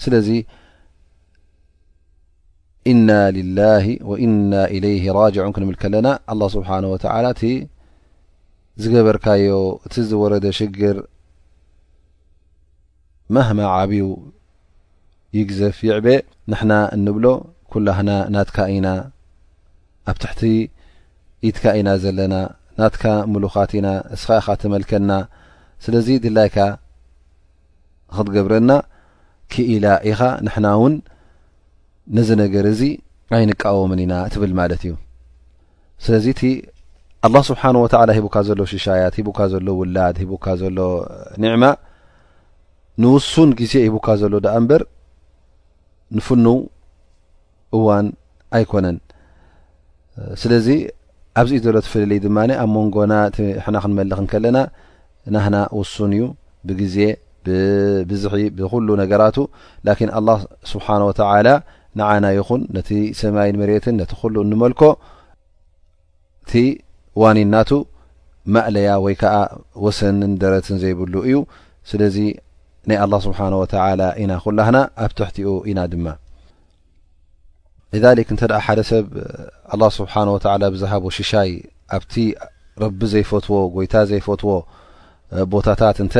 ስለዚ 0.03 0.29
እና 2.91 3.09
ላه 3.57 3.85
ወእና 4.11 4.51
إለይه 4.75 5.03
ራጅዑን 5.19 5.53
ክንብል 5.55 5.75
ከለና 5.81 6.07
ه 6.31 6.41
ስብሓه 6.55 6.79
ወላ 6.93 7.25
እቲ 7.35 7.41
ዝገበርካዮ 8.81 9.53
እቲ 9.85 9.95
ዝወረደ 10.09 10.45
ሽግር 10.59 10.97
ማህማ 13.35 13.59
ዓብዩ 13.75 14.01
ይግዘፍ 15.37 15.77
ይዕበ 15.87 16.07
ንሕና 16.51 16.71
እንብሎ 16.95 17.25
ኩልህና 17.73 18.11
ናትካ 18.33 18.57
ኢና 18.73 18.87
ኣብ 20.11 20.17
ትሕቲ 20.23 20.41
ኢትካ 21.49 21.63
ኢና 21.79 21.89
ዘለና 22.03 22.35
ናትካ 22.79 23.03
ምሉኻት 23.33 23.71
ኢና 23.77 23.87
እስኻ 24.15 24.29
ኢኻ 24.41 24.47
እትመልከና 24.57 25.11
ስለዚ 25.85 26.07
ድላይካ 26.25 26.57
ክትገብረና 28.17 28.71
ክኢላ 29.53 29.85
ኢኻ 30.11 30.19
ንሕና 30.47 30.65
እውን 30.77 30.93
ንዚ 32.17 32.29
ነገር 32.43 32.65
እዚ 32.73 32.81
ኣይንቃወምን 33.37 33.99
ኢና 34.05 34.13
እትብል 34.27 34.53
ማለት 34.59 34.81
እዩ 34.87 34.93
ስለዚ 36.05 36.25
እቲ 36.35 36.41
ኣላ 37.27 37.35
ስብሓን 37.49 37.75
ወትላ 37.83 38.09
ሂቡካ 38.17 38.37
ዘሎ 38.49 38.59
ሽሻያት 38.71 39.13
ሂቡካ 39.19 39.39
ዘሎ 39.53 39.67
ውላድ 39.81 40.15
ሂቡካ 40.23 40.45
ዘሎ 40.61 40.77
ኒዕማ 41.43 41.63
ንውሱን 43.03 43.51
ግዜ 43.59 43.73
ሂቡካ 43.87 44.07
ዘሎ 44.21 44.33
ዳኣ 44.45 44.55
እምበር 44.61 44.81
ንፍኑው 46.17 46.57
እዋን 47.77 48.07
ኣይኮነን 48.57 48.97
ስለዚ 50.41 50.67
ኣብዚኡ 51.41 51.61
ዘሎ 51.65 51.77
ትፈለለይ 51.85 52.19
ድማ 52.25 52.37
ኣብ 52.63 52.69
መንጎና 52.77 53.13
ሕና 53.65 53.75
ክንመልኽን 53.83 54.27
ከለና 54.31 54.57
ናህና 55.35 55.57
ውሱን 55.79 56.11
እዩ 56.17 56.23
ብግዜ 56.69 56.97
ብዝሒ 58.09 58.35
ብኩሉ 58.57 58.87
ነገራቱ 59.01 59.37
ላን 59.87 60.09
ኣه 60.19 60.37
ስብሓ 60.71 60.87
ወተ 61.09 61.21
ንዓና 61.99 62.25
ይኹን 62.37 62.61
ነቲ 62.75 62.89
ሰማይን 63.21 63.57
መሬትን 63.61 63.95
ነቲ 64.01 64.11
ኩሉ 64.21 64.35
እንመልኮ 64.45 64.81
እቲ 66.45 66.51
ዋኒናቱ 67.21 67.71
ማእለያ 68.55 68.89
ወይ 69.05 69.15
ከዓ 69.21 69.35
ወሰንን 69.85 70.31
ደረትን 70.43 70.77
ዘይብሉ 70.85 71.13
እዩ 71.27 71.35
ስለዚ 71.91 72.17
ናይ 72.89 72.97
ኣله 73.03 73.19
ስብሓ 73.27 73.39
ወተ 73.63 73.73
ኢና 74.23 74.31
ኩላህና 74.47 74.77
ኣብ 75.05 75.11
ትሕቲኡ 75.19 75.47
ኢና 75.71 75.79
ድማ 75.93 76.05
ሊ 77.95 77.99
እንተ 78.33 78.43
ሓደ 78.65 78.79
ሰብ 78.89 79.05
ኣ 79.73 79.87
ስብሓه 79.97 80.23
ወ 80.33 80.37
ብዝሃቦ 80.73 81.03
ሽሻይ 81.17 81.49
ኣብቲ 81.97 82.13
ረቢ 82.83 82.99
ዘይፈትዎ 83.13 83.53
ጎይታ 83.75 83.93
ዘይፈትዎ 84.11 84.53
ቦታታት 85.53 85.97
እተ 86.05 86.15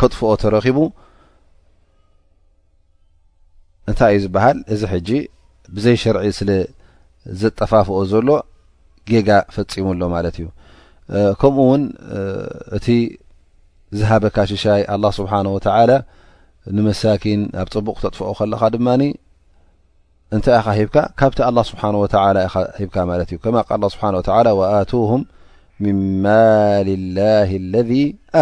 ከጥፍኦ 0.00 0.30
ተረኺቡ 0.42 0.78
እንታይ 3.90 4.12
እዩ 4.16 4.20
ዝብሃል 4.24 4.58
እዚ 4.74 4.82
ሕጂ 4.92 5.08
ብዘይ 5.74 5.96
ሸርዒ 6.02 6.24
ስለዘጠፋፍኦ 6.40 7.98
ዘሎ 8.12 8.28
ጌጋ 9.10 9.30
ፈፂሙሎ 9.56 10.02
ማለት 10.16 10.36
እዩ 10.40 10.46
ከምኡ 11.40 11.62
እውን 11.66 11.82
እቲ 12.78 12.86
ዝሃበካ 14.00 14.36
ሽሻይ 14.52 14.82
ኣ 14.96 15.00
ስብሓه 15.20 15.40
ወ 15.56 15.60
ንመሳኪን 16.76 17.40
ኣብ 17.60 17.68
ፅቡቅ 17.74 17.96
ተጥፍኦ 18.04 18.30
ከለካ 18.38 18.62
ድማ 18.74 18.88
እንታይ 20.36 20.56
ኢኻ 20.60 20.68
ሂብካ 20.78 20.96
ካብቲ 21.20 21.38
ኣه 21.48 21.54
ስብሓه 21.70 21.88
ሂብካ 22.80 22.96
ማለት 23.10 23.28
እዩ 23.32 23.38
ከማ 23.44 23.56
ል 23.82 23.90
ስብ 23.92 24.00
ኣቱهም 24.72 25.22
ም 25.84 25.94
ማል 26.26 26.88
ላه 27.16 27.50
ለذ 27.72 27.90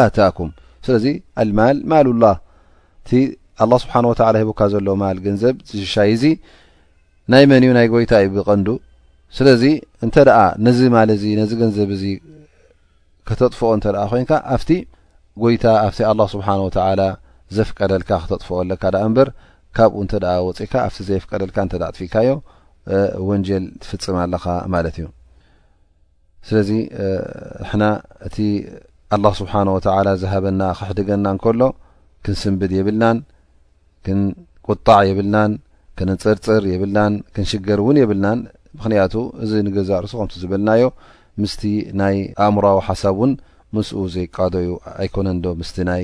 ኣታኩም 0.02 0.50
ስለዚ 0.86 1.06
አማል 1.42 1.76
ማሉ 1.90 2.06
ላ 2.24 2.32
እቲ 3.04 3.10
ه 3.62 3.72
ስብሓ 3.82 3.94
ሂካ 4.48 4.60
ዘሎ 4.74 4.88
ማል 5.04 5.18
ገንዘብ 5.26 5.54
ሽሻይ 5.80 6.12
ዚ 6.22 6.34
ናይ 7.32 7.44
መን 7.52 7.62
እዩ 7.66 7.70
ናይ 7.78 7.86
ጎይታ 7.94 8.12
እዩ 8.24 8.28
ብቀንዱ 8.36 8.68
ስለዚ 9.38 9.64
እንተ 10.04 10.14
ነዚ 10.66 10.80
ማል 10.96 11.10
ነዚ 11.40 11.52
ገንዘብ 11.62 11.90
ከተጥፍኦ 13.30 13.70
እተ 13.78 13.86
ኮን 14.10 14.20
ይታ 15.54 15.66
ስብሓ 16.34 16.48
ዘፍቀደልካ 17.56 18.10
ክተጥፍኦ 18.22 18.56
ኣለካ 18.62 18.82
እበር 19.08 19.28
ካብኡ 19.78 19.96
እንተ 20.04 20.12
ወፅእካ 20.46 20.72
ኣብቲ 20.86 20.96
ዘየፍቀደልካ 21.08 21.56
እተ 21.66 21.72
ጥፍእካዮ 21.94 22.28
ወንጀል 23.28 23.64
ትፍፅም 23.82 24.16
ኣለካ 24.22 24.44
ማለት 24.74 24.94
እዩ 25.00 25.06
ስለዚ 26.48 26.70
ንሕና 27.00 27.84
እቲ 28.28 28.36
ኣላ 29.16 29.24
ስብሓወተላ 29.40 30.08
ዝሃበና 30.22 30.60
ክሕድገና 30.78 31.26
ንከሎ 31.36 31.60
ክንስንብድ 32.24 32.72
የብልናን 32.78 33.18
ክንቁጣዕ 34.06 35.00
የብልናን 35.10 35.52
ክንፅርፅር 36.00 36.64
የብልናን 36.72 37.14
ክንሽገር 37.34 37.78
እውን 37.84 37.96
የብልናን 38.02 38.40
ምክንያቱ 38.78 39.14
እዚ 39.44 39.52
ንገዛርሱ 39.66 40.12
ከምቲ 40.18 40.34
ዝበልናዮ 40.42 40.84
ምስቲ 41.42 41.62
ናይ 42.00 42.16
ኣእምራዊ 42.44 42.78
ሓሳብ 42.88 43.16
እውን 43.18 43.32
ምስኡ 43.76 44.00
ዘይቀደዩ 44.14 44.68
ኣይኮነን 45.00 45.38
ዶ 45.44 45.56
ምስቲ 45.60 45.76
ናይ 45.90 46.02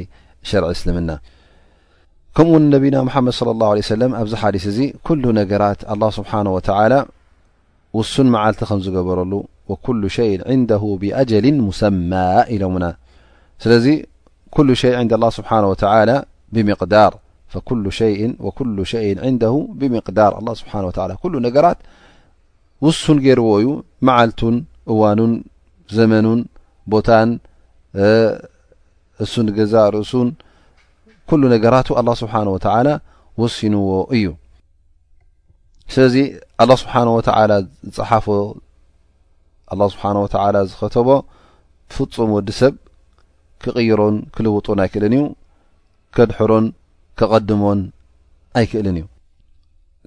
ሸርዒ 0.51 0.69
እስልምና 0.77 1.11
كم 2.37 2.49
نبنا 2.75 3.01
محمد 3.09 3.33
صلى 3.41 3.51
الله 3.55 3.69
عليه 3.73 3.81
وسلم 3.87 4.11
دث 4.33 4.81
كل 5.09 5.25
نرت 5.39 5.81
الله 5.93 6.11
سبحانه 6.19 6.53
وتعلى 6.57 6.99
وسن 7.97 8.27
معلت 8.35 8.61
م 8.79 8.81
زقبرل 8.87 9.33
وكل 9.71 10.03
شيء 10.19 10.33
عنده 10.51 10.83
بأجل 11.03 11.47
مسمى 11.69 12.27
الن 12.55 12.77
سل 13.63 13.75
كل 14.57 14.69
شي 14.83 14.93
عند 15.01 15.13
الله 15.17 15.31
سبحانه 15.39 15.69
وتعالى 15.73 16.17
بمقدار 16.55 17.13
فء 17.53 17.71
وك 18.47 18.61
يء 19.05 19.11
عنده 19.27 19.55
بمقدار 19.81 20.31
الله 20.39 20.53
سنه 20.59 20.75
وى 20.87 20.91
نرت 21.47 21.79
وسن 22.85 23.19
رو 23.41 23.49
معلت 24.09 24.41
اون 24.91 25.33
زمن 25.99 26.27
ب 26.93 26.95
زرسن 29.75 30.29
كل 31.31 31.43
ነራت 31.61 31.89
الله 32.01 32.15
ስبحنه 32.23 32.51
وتلى 32.57 32.95
وሲنዎ 33.43 33.91
እዩ 34.17 34.27
ስለዚ 35.93 36.17
له 36.71 36.77
ስنه 36.83 37.11
و 37.17 37.19
ዝ 37.25 37.29
ل 39.79 39.81
ስنه 40.01 40.17
وى 40.23 40.63
ዝተቦ 40.71 41.09
ፍፁም 41.95 42.29
وዲሰብ 42.37 42.73
ክيሮን 43.63 44.15
ክلውጡን 44.35 44.79
ኣይكእل 44.85 45.05
እዩ 45.07 45.21
كድحሮን 46.15 46.65
ቐድሞን 47.19 47.81
ኣይكእል 48.59 48.87
እዩ 48.93 49.05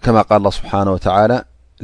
ك 0.03 0.05
ه 0.13 0.45
ስبنه 0.57 0.89
وتلى 0.95 1.37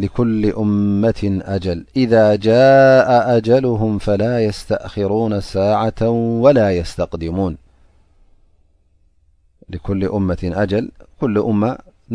لكل 0.03 0.43
أمة 0.63 1.21
أجل 1.55 1.79
إذا 2.03 2.25
جاء 2.49 3.07
أجلهم 3.37 3.93
فلا 4.05 4.33
يستأخرون 4.47 5.33
ساعة 5.53 6.01
ولا 6.43 6.67
يስتقدሙون 6.79 7.53
لكل 9.75 10.01
أመة 10.17 10.41
ኣል 10.59 10.71
ኩل 11.19 11.35
እማ 11.51 11.61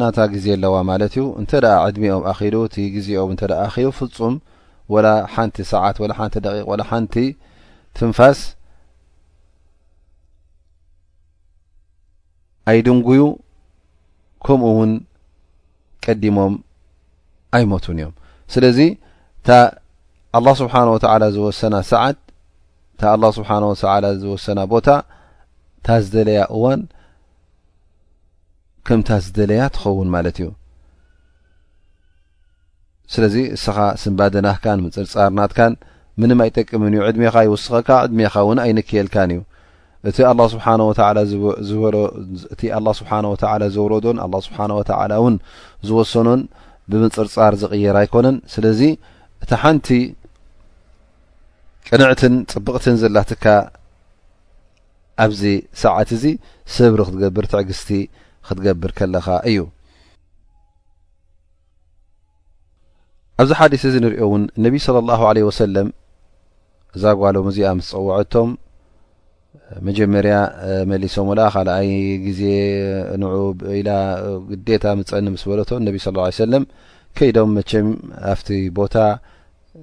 ናታ 0.01 0.19
ግዜ 0.35 0.47
ኣለዋ 0.57 0.75
ማለት 0.91 1.13
ዩ 1.19 1.23
እንተ 1.41 1.51
ዕድሚኦም 1.85 2.25
ኣኺሉ 2.33 2.55
እቲ 2.69 2.77
ግዜኦም 2.97 3.31
እ 3.35 3.37
አቡ 3.65 3.91
ፍፁም 3.99 4.35
وላ 4.95 5.07
ሓንቲ 5.35 5.57
ሰዓት 5.73 5.97
ሓንቲ 6.19 6.35
ደ 6.45 6.47
ሓንቲ 6.91 7.15
ትንፋስ 7.97 8.41
ኣይድንጉዩ 12.73 13.23
ከምኡ 14.47 14.69
ውን 14.79 14.93
ቀዲሞም 16.05 16.55
ኣይሞቱን 17.59 17.99
እዮም 18.03 18.15
ስለዚ 18.55 18.79
لله 20.41 20.55
ስብሓه 20.63 20.83
و 20.95 20.99
ዝወሰና 21.35 21.75
ሰዓት 21.93 22.19
ታ 23.01 23.03
له 23.23 23.29
ስብሓه 23.39 23.61
و 23.71 23.75
ዝወሰና 24.23 24.59
ቦታ 24.73 24.89
ታ 25.85 25.89
ዝደለያ 26.05 26.41
እዋን 26.57 26.81
ከምታ 28.89 29.11
ዝደለያ 29.25 29.63
ትኸውን 29.75 30.09
ማለት 30.15 30.37
እዩ 30.43 30.49
ስለዚ 33.13 33.37
እስኻ 33.57 33.77
ስምባድናትካን 34.03 34.83
ምፅርፃርናትካን 34.85 35.73
ምንም 36.23 36.39
ኣይጠቅምን 36.45 36.93
እዩ 36.97 37.03
ዕድሜኻ 37.09 37.35
ይወስኸካ 37.47 37.89
ዕድሜኻ 38.07 38.35
እውን 38.45 38.59
ኣይንክየልካን 38.65 39.31
እዩ 39.35 39.41
እ 40.09 40.13
ስብሓ 40.55 40.67
እቲ 42.55 42.61
ኣ 42.77 42.79
ስብሓ 43.01 43.13
ወ 43.33 43.45
ዘውረዶን 43.77 44.19
ኣ 44.25 44.29
ስብሓ 44.47 44.59
ወተላ 44.81 45.13
እውን 45.23 45.37
ዝወሰኖን 45.89 46.43
ብምፅርፃር 46.93 47.53
ዝቕየር 47.63 47.97
ኣይኮነን 48.03 48.37
ስለዚ 48.55 48.81
እቲ 49.45 49.51
ሓንቲ 49.65 49.89
ቅንዕትን 51.91 52.35
ፅብቕትን 52.53 52.97
ዘላትካ 53.03 53.45
ኣብዚ 55.25 55.43
ሰዓት 55.83 56.09
እዚ 56.17 56.25
ሰብሪ 56.77 57.01
ክትገብር 57.07 57.45
ትዕግስቲ 57.53 57.89
ክትገብር 58.49 58.91
ከለኻ 58.99 59.27
እዩ 59.51 59.59
ኣብዚ 63.43 63.51
ሓዲስ 63.59 63.83
እዚ 63.89 63.95
እንሪኦ 64.01 64.21
እውን 64.27 64.45
እነቢ 64.59 64.75
صለى 64.87 65.15
ه 65.21 65.25
ለ 65.37 65.39
ወሰለም 65.49 65.89
እዛ 66.97 67.03
ጓሎ 67.21 67.37
ሙዚኣ 67.49 67.69
ምስ 67.79 67.89
ፀወዐቶም 67.97 68.49
መጀመርያ 69.87 70.35
መሊሶም 70.91 71.29
ላ 71.39 71.45
ካኣይ 71.55 71.91
ግዜ 72.27 72.41
ን 73.21 73.23
ኢላ 73.81 73.91
ግዴታ 74.51 74.85
ምፀኒ 75.01 75.27
ምስ 75.35 75.43
በለቶ 75.51 75.71
ነቢ 75.87 75.97
ስ 76.07 76.13
ሰለም 76.43 76.65
ከይዶም 77.19 77.51
መቸም 77.59 77.87
ኣብቲ 78.33 78.49
ቦታ 78.79 78.95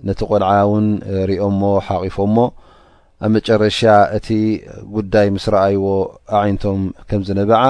ነቲ 0.08 0.20
ቆልዓ 0.32 0.52
እውን 0.66 0.88
ሪኦሞ 1.32 1.62
ሓቂፎሞ 1.88 2.36
ኣብ 3.26 3.30
መጨረሻ 3.36 3.80
እቲ 4.18 4.28
ጉዳይ 4.96 5.28
ምስ 5.36 5.46
ረኣይዎ 5.56 5.86
ዓይነቶም 6.42 6.82
ከም 7.10 7.22
ዝነበዓ 7.30 7.62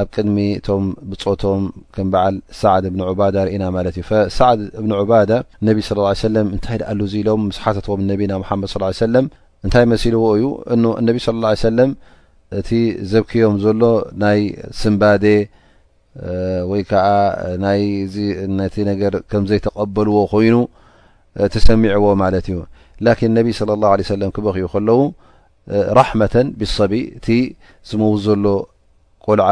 ኣብ 0.00 0.08
ቅድሚ 0.14 0.38
እቶም 0.58 0.84
ብፆቶም 1.10 1.62
ከም 1.94 2.08
በዓል 2.12 2.36
ሳዕድ 2.60 2.84
እብን 2.88 3.00
ዑባዳ 3.08 3.36
ርኢና 3.46 3.64
ማለት 3.76 3.94
እዩ 4.00 4.04
ሳዕድ 4.38 4.60
እብን 4.80 4.92
ዑባዳ 5.00 5.30
ነቢ 5.68 5.76
صى 5.88 5.94
ه 6.08 6.44
እንታይ 6.54 6.76
ድኣሉዚ 6.82 7.12
ኢሎም 7.22 7.42
ስሓተትዎም 7.56 8.00
ና 8.08 8.16
ድ 8.20 8.22
ص 8.72 9.02
እንታይ 9.66 9.84
መሲልዎ 9.92 10.24
እዩ 10.36 10.44
ነቢ 11.08 11.16
ى 11.24 11.24
ه 11.28 11.48
ع 11.52 11.54
ሰ 11.64 11.66
እቲ 12.58 12.68
ዘብኪዮም 13.10 13.56
ዘሎ 13.64 13.82
ናይ 14.22 14.40
ስምባዴ 14.80 15.24
ወይ 16.70 16.82
ከዓ 16.90 17.06
ናነቲ 17.64 18.74
ነገር 18.90 19.14
ከምዘይተቐበልዎ 19.30 20.16
ኮይኑ 20.32 20.56
ተሰሚዐዎ 21.54 22.06
ማለት 22.22 22.46
እዩ 22.50 22.56
ላን 23.06 23.32
ነቢ 23.38 23.48
ለ 23.68 23.70
اه 23.74 23.90
عه 23.94 24.08
ሰለም 24.12 24.30
ክበክኡ 24.36 24.66
ከለዉ 24.72 24.98
ራሕመة 25.98 26.34
ብሶቢ 26.60 26.92
እቲ 27.18 27.26
ዝምዉዝ 27.88 28.22
ዘሎ 28.28 28.46
ቆልዓ 29.26 29.46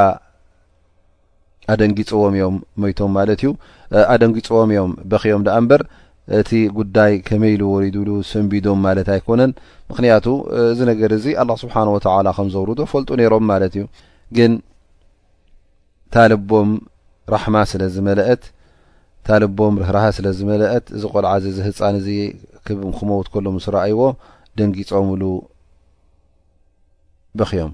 ኣደንጊፅዎም 1.72 2.34
እዮም 2.38 2.56
ሞይቶም 2.82 3.10
ማለት 3.18 3.40
እዩ 3.42 3.50
ኣደንጊፅዎም 4.14 4.70
እዮም 4.74 4.92
በክዮም 5.10 5.42
ዳኣ 5.46 5.54
እምበር 5.62 5.82
እቲ 6.38 6.50
ጉዳይ 6.78 7.12
ከመይ 7.28 7.52
ኢሉ 7.56 7.62
ወሪድሉ 7.74 8.10
ሰምቢዶም 8.30 8.80
ማለት 8.86 9.06
ኣይኮነን 9.14 9.52
ምክንያቱ 9.90 10.26
እዚ 10.72 10.80
ነገር 10.90 11.10
እዚ 11.18 11.26
ኣላ 11.42 11.50
ስብሓን 11.62 11.90
ወተዓላ 11.94 12.26
ከም 12.36 12.48
ዘውርዶ 12.54 12.80
ፈልጡ 12.92 13.08
ነይሮም 13.20 13.44
ማለት 13.52 13.74
እዩ 13.78 13.84
ግን 14.38 14.54
ታልቦም 16.14 16.70
ራሕማ 17.34 17.56
ስለ 17.72 17.82
ዝመልአት 17.96 18.42
ታልቦም 19.28 19.74
ርህራሃ 19.82 20.06
ስለ 20.18 20.26
ዝመልአት 20.38 20.84
እዚ 20.96 21.02
ቆልዓዚ 21.14 21.44
ዚ 21.56 21.60
ህፃን 21.68 21.94
እዚ 22.00 22.08
ክመውት 22.96 23.26
ከሎምስረኣይዎ 23.32 24.00
ደንጊፆምሉ 24.58 25.22
በኺዮም 27.38 27.72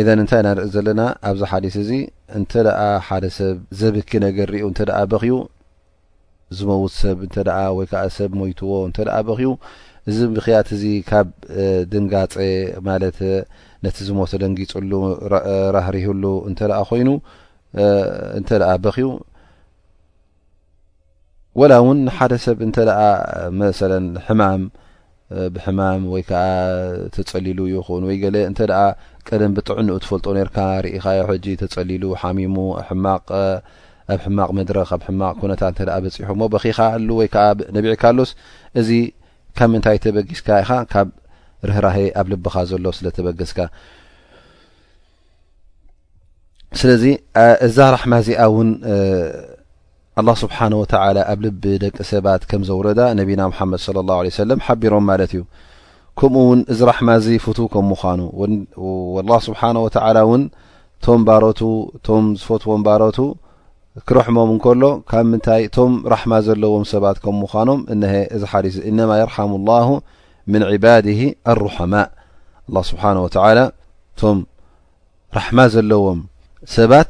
ኢዘን 0.00 0.20
እንታይ 0.22 0.40
እናሪኢ 0.42 0.64
ዘለና 0.74 1.02
ኣብዚ 1.28 1.42
ሓሊስ 1.50 1.76
እዚ 1.82 1.90
እንተ 2.38 2.52
ደኣ 2.66 2.80
ሓደ 3.06 3.24
ሰብ 3.36 3.56
ዘብኪ 3.80 4.10
ነገር 4.24 4.48
ሪዩ 4.54 4.64
እንተኣ 4.70 4.96
በክዩ 5.12 5.34
ዝመውት 6.56 6.92
ሰብ 7.02 7.18
እንተኣ 7.26 7.48
ወይከዓ 7.78 8.02
ሰብ 8.18 8.30
ሞይትዎ 8.40 8.72
እንተ 8.88 8.98
በክዩ 9.28 9.52
እዚ 10.10 10.18
ብክያት 10.34 10.68
እዚ 10.76 10.82
ካብ 11.10 11.28
ድንጋፀ 11.92 12.36
ማለት 12.88 13.18
ነቲ 13.86 13.96
ዝሞተ 14.08 14.32
ደንጊፁሉ 14.42 14.92
ራህሪህሉ 15.76 16.24
እንተ 16.50 16.60
ኮይኑ 16.90 17.08
እንተ 18.40 18.50
ኣ 18.70 18.72
በክዩ 18.84 19.08
ወላ 21.60 21.74
እውን 21.82 21.98
ሓደ 22.18 22.32
ሰብ 22.46 22.58
እንተኣ 22.68 22.90
መ 23.58 23.62
ሕማም 24.28 24.62
ብሕማም 25.54 26.02
ወይ 26.14 26.22
ከዓ 26.26 26.42
ተፀሊሉ 27.14 27.60
ይኹን 27.74 28.02
ወይ 28.08 28.16
ገ 28.22 28.24
እንተ 28.50 28.58
ቀደም 29.28 29.52
ብጥዑም 29.56 29.82
ንኡ 29.86 29.94
ትፈልጦ 30.02 30.26
ነርካ 30.38 30.56
ርኢኻዮ 30.84 31.20
ሕጂ 31.28 31.46
ተፀሊሉ 31.62 32.04
ሓሚሙ 32.22 32.56
ኣብ 32.80 33.00
ሕማቕ 34.24 34.50
መድረክ 34.58 34.90
ኣብ 34.96 35.02
ሕማቕ 35.06 35.34
ኩነታት 35.40 35.78
እተ 35.84 35.88
በፂሑ 36.04 36.28
ሞ 36.40 36.42
በኺኻ 36.54 36.78
ሉ 37.06 37.16
ወይዓ 37.20 37.34
ነቢዒ 37.76 37.92
ካሎስ 38.02 38.30
እዚ 38.80 38.90
ካብ 39.58 39.68
ምንታይ 39.72 39.98
ተበጊስካ 40.04 40.48
ኢኻ 40.62 40.70
ካብ 40.92 41.08
ርህራህ 41.68 41.96
ኣብ 42.20 42.26
ልብኻ 42.32 42.54
ዘሎ 42.70 42.86
ስለ 42.98 43.06
ተበገስካ 43.18 43.58
ስለዚ 46.80 47.04
እዛ 47.66 47.76
ራሕማ 47.94 48.14
እዚኣ 48.22 48.40
እውን 48.50 48.70
ኣላ 50.20 50.28
ስብሓን 50.42 50.72
ወተላ 50.82 51.18
ኣብ 51.32 51.38
ልቢ 51.44 51.62
ደቂ 51.84 51.96
ሰባት 52.10 52.42
ከም 52.50 52.62
ዘውረዳ 52.68 53.00
ነቢና 53.20 53.42
ምሓመድ 53.52 53.82
ለ 53.96 54.06
ላه 54.10 54.18
ለ 54.26 54.34
ሰለም 54.40 54.60
ሓቢሮም 54.66 55.04
ማለት 55.10 55.32
እዩ 55.36 55.42
ከምኡ 56.20 56.42
ውን 56.50 56.60
እዚ 56.72 56.78
ራሕማ 56.90 57.10
ዘ 57.24 57.26
ፍት 57.44 57.58
ከም 57.72 57.86
ምኳኑ 57.92 58.20
ه 58.40 58.42
ስብሓه 59.46 59.64
ወ 60.28 60.34
እን 60.36 60.42
ቶም 61.04 61.20
ባ 61.28 61.32
ቶም 62.06 62.24
ዝፈትዎም 62.40 62.82
ባሮቱ 62.86 63.18
ክረሕሞም 64.08 64.48
እንከሎ 64.54 64.82
ካብ 65.10 65.24
ምንታይ 65.32 65.60
እቶም 65.66 65.92
ራሕማ 66.12 66.32
ዘለዎም 66.46 66.84
ሰባት 66.92 67.16
ከም 67.24 67.34
ምኖም 67.42 67.80
እሀ 67.94 68.12
እዚ 68.36 68.42
ሓ 68.50 68.62
እነማ 68.90 69.10
ርሓሙ 69.30 69.50
لላه 69.62 69.88
ምን 70.52 70.62
ባድ 70.84 71.06
ኣሩሓማ 71.52 71.94
ስብሓه 72.90 73.16
ቶም 74.22 74.38
ራሕማ 75.38 75.58
ዘለዎም 75.74 76.20
ሰባት 76.76 77.08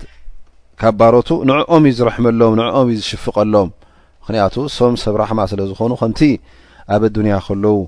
ካብ 0.81 0.95
ባሮቱ 1.01 1.29
ንዕኦም 1.51 1.83
ዩ 1.91 1.93
ዝረሕመሎም 1.99 2.55
ንኦም 2.61 2.89
ዩ 2.95 2.97
ዝሽፍቀሎም 3.03 3.69
ምክንያቱ 4.23 4.55
ሶም 4.77 4.95
ሰብ 5.03 5.15
ረሕማ 5.23 5.41
ስለ 5.51 5.61
ዝኾኑ 5.71 5.93
ከምቲ 6.01 6.21
ኣብ 6.95 7.03
ኣዱንያ 7.09 7.35
ከለው 7.47 7.79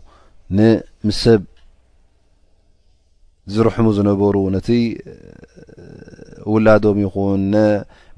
ን 0.56 0.58
ምስ 1.07 1.16
ሰብ 1.24 1.42
ዝርሕሙ 3.55 3.86
ዝነበሩ 3.96 4.36
ነቲ 4.55 4.68
ውላዶም 6.53 6.99
ይኹን 7.05 7.42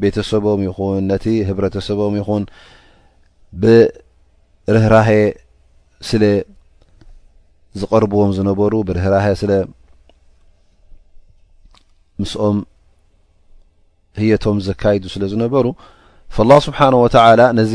ቤተሰቦም 0.02 0.60
ይኹን 0.68 0.96
ነቲ 1.10 1.24
ህብረተሰቦም 1.48 2.14
ይኹን 2.20 2.42
ብርህራሀ 3.62 5.08
ስለ 6.08 6.24
ዝቐርብዎም 7.82 8.30
ዝነበሩ 8.38 8.72
ብርህራሀ 8.88 9.26
ስለ 9.42 9.52
ምስኦም 12.22 12.58
ህየቶም 14.20 14.56
ዘካይዱ 14.68 15.04
ስለ 15.16 15.22
ዝነበሩ 15.34 15.66
ላ 16.48 16.52
ስብሓነهወተዓላ 16.68 17.40
ነዚ 17.60 17.74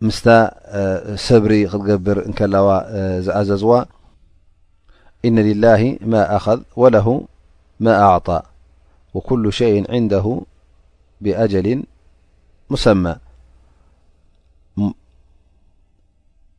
مس 0.00 0.14
سبر 1.14 1.66
تقبر 1.66 2.18
ل 2.40 2.56
أزز 3.30 3.64
إن 5.24 5.38
لله 5.38 5.98
ما 6.00 6.36
أخذ 6.36 6.60
وله 6.76 7.26
ما 7.80 8.00
أعطى 8.02 8.42
وكل 9.14 9.52
شيء 9.52 9.92
عنده 9.92 10.40
بأجل 11.20 11.82
مسمى 12.70 13.16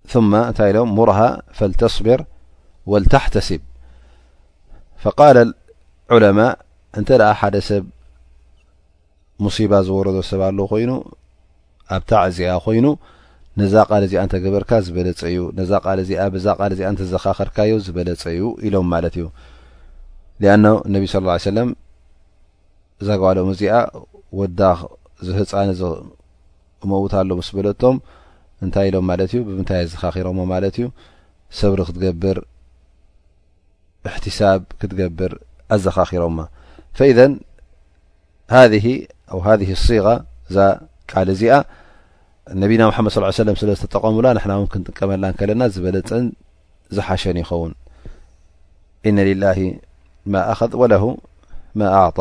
ث 0.08 0.18
مرها 0.18 1.42
فلتصبر 1.54 2.26
ولتحتسب 2.86 3.62
فقال 4.98 5.54
العلماء 6.12 6.60
نت 6.98 7.12
ح 7.36 7.50
سب 7.60 7.86
مصيبة 9.40 9.92
ور 9.92 10.22
س 10.22 10.34
ال 10.34 10.60
ين 10.74 11.02
تعز 12.10 12.40
ين 12.68 12.96
ነዛ 13.60 13.74
ቃል 13.90 14.04
እዚኣ 14.06 14.20
እንተገበርካ 14.26 14.72
ዝበለፀ 14.86 15.20
እዩ 15.30 15.38
ነዛ 15.60 15.72
ል 15.96 16.00
እዚ 16.04 16.12
ብዛ 16.34 16.46
ቃል 16.60 16.72
እዚኣ 16.76 16.88
እንተዘኻኸርካዮ 16.94 17.72
ዝበለፀ 17.86 18.24
እዩ 18.36 18.42
ኢሎም 18.66 18.88
ማለት 18.94 19.16
እዩ 19.20 19.26
ኣነ 20.54 20.66
ነቢ 20.94 21.04
ስ 21.14 21.20
ሰለም 21.50 21.70
እዛ 23.02 23.08
ግባሎም 23.20 23.50
እዚኣ 23.54 23.74
ወዳኽ 24.40 24.80
ዝህፃን 25.26 25.70
እዚ 25.74 25.82
መውታሎ 26.92 27.30
ምስ 27.40 27.50
በለቶም 27.58 27.96
እንታይ 28.64 28.88
ኢሎም 28.90 29.06
ማለት 29.12 29.30
እዩ 29.34 29.40
ብምንታይ 29.48 29.80
ኣዘካኺሮዎ 29.86 30.34
ማለት 30.54 30.76
እዩ 30.80 30.86
ሰብሪ 31.60 31.80
ክትገብር 31.88 32.38
እሕትሳብ 34.08 34.62
ክትገብር 34.80 35.32
ኣዘኻኺሮማ 35.76 36.38
ፈኢን 36.98 37.34
ሃ 38.54 38.64
ኣ 39.36 39.40
ሃ 39.46 39.52
ስ 39.88 39.90
እዛ 40.50 40.58
ቃል 41.12 41.28
እዚኣ 41.36 41.54
ነቢና 42.62 42.84
ምመድ 42.96 43.12
صل 43.16 43.26
ሰለ 43.38 43.50
ስለዝተጠቀምላ 43.62 44.28
ንና 44.38 44.52
እውን 44.60 44.68
ክንጥቀመላ 44.74 45.24
ከለና 45.40 45.62
ዝበለፅን 45.74 46.26
ዝሓሸን 46.96 47.38
ይኸውን 47.42 47.74
ኢነ 49.10 49.18
ላه 49.44 49.58
ማ 50.32 50.36
ኣذ 50.52 50.72
ወለه 50.82 51.04
ማ 51.80 51.82
ኣعط 51.98 52.18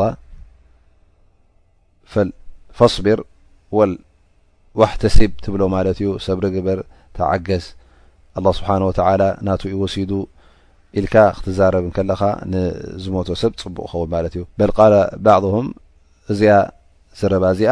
ፈصቢር 2.79 3.19
ዋሕ 4.79 4.91
ተሲብ 5.01 5.31
ትብሎ 5.43 5.61
ማለት 5.75 5.97
ዩ 6.05 6.07
ሰብሪግበር 6.27 6.79
ተዓገዝ 7.17 7.63
لله 8.39 8.53
ስብሓه 8.59 8.81
و 8.89 8.91
ና 9.47 9.49
ይወሲዱ 9.73 10.11
ኢልካ 10.99 11.15
ክትዛረብ 11.37 11.85
ከለኻ 11.95 12.21
ንዝሞቶ 12.51 13.27
ሰብ 13.41 13.53
ፅቡቅ 13.63 13.85
ኸውን 13.91 14.09
ማለት 14.15 14.33
እዩ 14.37 14.43
በል 14.59 14.71
ባضهም 15.25 15.67
እዚኣ 16.31 16.51
ዝረባ 17.19 17.43
እዚኣ 17.55 17.71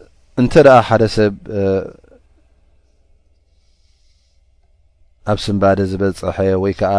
እንተ 0.39 0.53
ደኣ 0.65 0.77
ሓደ 0.87 1.03
ሰብ 1.15 1.33
ኣብ 5.31 5.37
ስንባደ 5.45 5.79
ዝበፀሐ 5.91 6.37
ወይ 6.63 6.73
ከዓ 6.79 6.93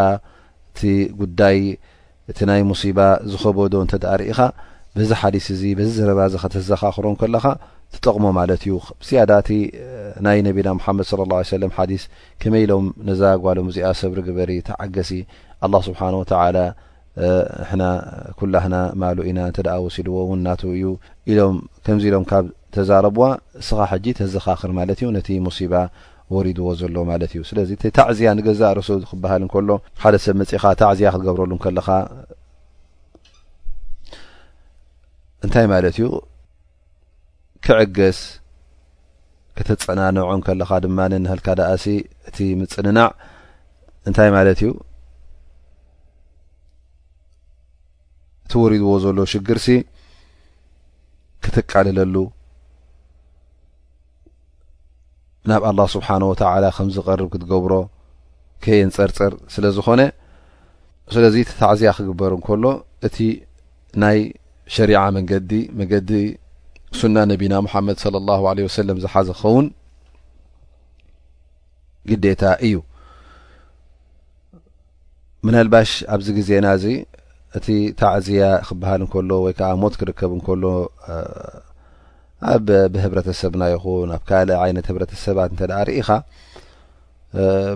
እቲ 0.70 0.80
ጉዳይ 1.20 1.57
እቲ 2.30 2.39
ናይ 2.51 2.61
ሙሲባ 2.70 2.99
ዝኸበዶ 3.30 3.74
እንተ 3.85 3.95
ኣ 4.12 4.14
ርኢኻ 4.20 4.41
በዚ 4.97 5.11
ሓዲስ 5.20 5.47
እዚ 5.55 5.62
በዚ 5.78 5.89
ዘረባዚ 6.01 6.35
ከተዘኻኽሮን 6.45 7.14
ከለኻ 7.20 7.45
ትጠቕሞ 7.95 8.24
ማለት 8.39 8.61
እዩ 8.66 8.74
ስያዳእቲ 9.07 9.49
ናይ 10.24 10.39
ነቢና 10.49 10.68
ሓመድ 10.85 11.07
ሰለም 11.55 11.72
ሓዲስ 11.78 12.05
ከመይ 12.43 12.62
ኢሎም 12.66 12.87
ነዛ 13.09 13.22
ጓሎም 13.45 13.66
እዚኣ 13.72 13.89
ሰብሪግበሪ 14.03 14.51
ተዓገሲ 14.68 15.11
ኣላ 15.66 15.74
ስብሓወተ 15.89 16.33
ንና 17.80 17.83
ኩላህና 18.41 18.74
ማሉ 19.01 19.18
ኢና 19.30 19.39
እንተኣ 19.51 19.72
ወሲድዎ 19.87 20.14
እውን 20.26 20.39
እናትው 20.43 20.70
እዩ 20.76 20.87
ኢሎምከምዚ 21.33 22.05
ኢሎምብ 22.11 22.28
ተዛረብዋ 22.74 23.24
እስኻ 23.60 23.78
ሕጂ 23.92 24.06
ተዘኻኽር 24.18 24.70
ማለት 24.78 24.98
እዩ 25.02 25.08
ነቲ 25.16 25.28
ሙሲባ 25.46 25.74
ወሪድዎ 26.34 26.66
ዘሎ 26.80 26.96
ማለት 27.10 27.30
እዩ 27.36 27.40
ስለዚ 27.50 27.70
ታዕዝያ 27.98 28.28
ንገዛ 28.38 28.60
ረሱ 28.78 28.88
ክብሃል 29.10 29.42
እንከሎ 29.46 29.68
ሓደ 30.02 30.14
ሰብ 30.24 30.36
መፅኻ 30.40 30.64
ታዕዝያ 30.82 31.10
ክትገብረሉ 31.14 31.52
ከለኻ 31.64 31.88
እንታይ 35.46 35.66
ማለት 35.74 35.94
እዩ 36.00 36.06
ክዕገስ 37.66 38.20
ክተፀናነዖ 39.56 40.28
ከለካ 40.48 40.70
ድማን 40.84 41.12
ንሃልካዳኣሲ 41.24 41.84
እቲ 42.28 42.36
ምፅንናዕ 42.60 43.08
እንታይ 44.08 44.30
ማለት 44.36 44.60
እዩ 44.64 44.70
እቲ 48.44 48.52
ወሪድዎ 48.62 48.92
ዘሎ 49.04 49.18
ሽግር 49.32 49.58
ሲ 49.66 49.74
ክትቃልለሉ 51.44 52.16
ናብ 55.51 55.62
ኣه 55.68 55.86
ስብሓه 55.95 56.16
ወላ 56.53 56.64
ከምዝቀርብ 56.76 57.28
ክትገብሮ 57.32 57.72
ከየን 58.64 58.90
ፀርፀር 58.97 59.32
ስለ 59.55 59.64
ዝኮነ 59.76 60.01
ስለዚ 61.14 61.36
ታዕዝያ 61.61 61.90
ክግበር 61.97 62.32
ከሎ 62.47 62.64
እቲ 63.07 63.16
ናይ 64.03 64.18
ሸሪع 64.74 65.03
መንዲ 65.16 65.53
መንዲ 65.78 66.11
ሱና 66.99 67.16
ነቢና 67.32 67.55
ሓመድ 67.72 67.97
ص 68.03 68.05
ه 68.43 68.70
ሰለም 68.78 68.99
ዝሓዘ 69.05 69.28
ኸውን 69.40 69.66
ግዴታ 72.11 72.43
እዩ 72.66 72.74
ምናልባሽ 75.47 75.90
ኣብዚ 76.14 76.26
ግዜናዚ 76.38 76.84
እቲ 77.59 77.66
ታዕዝያ 78.01 78.43
ክበሃል 78.68 79.03
ከሎ 79.12 79.30
ወይ 79.45 79.55
ዓ 79.70 79.70
ሞት 79.82 79.95
ክርከብ 80.01 80.30
እከሎ 80.38 80.64
ኣብ 82.51 82.68
ብህብረተሰብና 82.95 83.62
ይኹን 83.72 84.09
ኣብ 84.16 84.22
ካልእ 84.28 84.57
ዓይነት 84.62 84.86
ህብረተሰባት 84.90 85.51
እንተ 85.53 85.61
ርኢኻ 85.88 86.09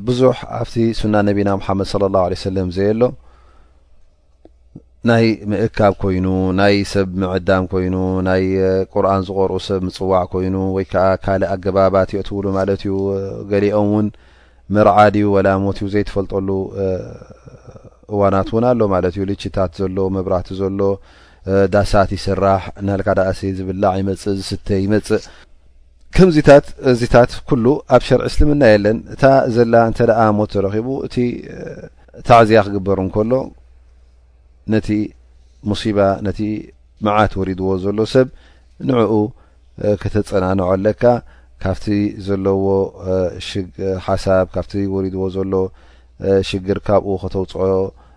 ብዙሕ 0.06 0.36
ኣብቲ 0.60 0.74
ሱና 1.00 1.14
ነቢና 1.28 1.48
ሙሓመድ 1.60 1.88
ለ 2.02 2.10
ላه 2.14 2.24
ለ 2.32 2.38
ሰለም 2.46 2.68
ዘየ 2.76 2.90
ሎ 3.00 3.06
ናይ 5.08 5.26
ምእካብ 5.50 5.92
ኮይኑ 6.02 6.26
ናይ 6.60 6.74
ሰብ 6.92 7.08
ምዕዳም 7.22 7.64
ኮይኑ 7.72 7.94
ናይ 8.28 8.44
ቁርን 8.92 9.22
ዝቆርኡ 9.26 9.54
ሰብ 9.68 9.80
ምፅዋዕ 9.86 10.22
ኮይኑ 10.32 10.56
ወይከዓ 10.76 11.04
ካልእ 11.24 11.50
ኣገባባት 11.54 12.10
የእትብሉ 12.16 12.46
ማለት 12.58 12.82
ዩ 12.88 12.94
ገሊኦም 13.52 13.82
እውን 13.88 14.08
መርዓድ 14.76 15.14
ዩ 15.22 15.26
ወላ 15.36 15.48
ሞት 15.64 15.78
እዩ 15.82 15.88
ዘይትፈልጠሉ 15.94 16.48
እዋናት 18.14 18.48
እውን 18.52 18.64
ኣሎ 18.70 18.80
ማለት 18.94 19.14
እዩ 19.18 19.22
ልችታት 19.30 19.72
ዘሎ 19.82 19.96
መብራቲ 20.16 20.48
ዘሎ 20.62 20.78
ዳሳት 21.74 22.10
ይስራሕ 22.16 22.62
ናልካ 22.86 23.08
ዳኣሲ 23.18 23.40
ዝብላዕ 23.58 23.92
ይመፅእ 24.00 24.34
ዝስተ 24.38 24.68
ይመፅእ 24.84 25.20
ከምዚታት 26.16 26.66
እዚታት 26.90 27.30
ኩሉ 27.48 27.64
ኣብ 27.94 28.02
ሸርዒ 28.06 28.24
እስልምና 28.30 28.62
የለን 28.70 28.98
እታ 29.14 29.22
ዘላ 29.54 29.74
እንተ 29.90 29.98
ደኣ 30.10 30.20
ሞት 30.38 30.50
ተረኺቡ 30.54 30.88
እቲ 31.06 31.16
ታዕዝያ 32.28 32.60
ክግበር 32.66 32.98
እንከሎ 33.04 33.32
ነቲ 34.74 34.88
ሙሲባ 35.70 35.98
ነቲ 36.26 36.40
መዓት 37.06 37.32
ወሪድዎ 37.40 37.68
ዘሎ 37.84 37.98
ሰብ 38.14 38.28
ንዕኡ 38.88 39.14
ክተፀናንዖ 40.02 40.66
ኣለካ 40.74 41.02
ካብቲ 41.62 41.86
ዘለዎ 42.28 42.66
ሓሳብ 44.06 44.46
ካብቲ 44.56 44.74
ወሪድዎ 44.96 45.22
ዘሎ 45.36 45.52
ሽግር 46.48 46.78
ካብኡ 46.88 47.14
ከተውፅኦ 47.22 47.70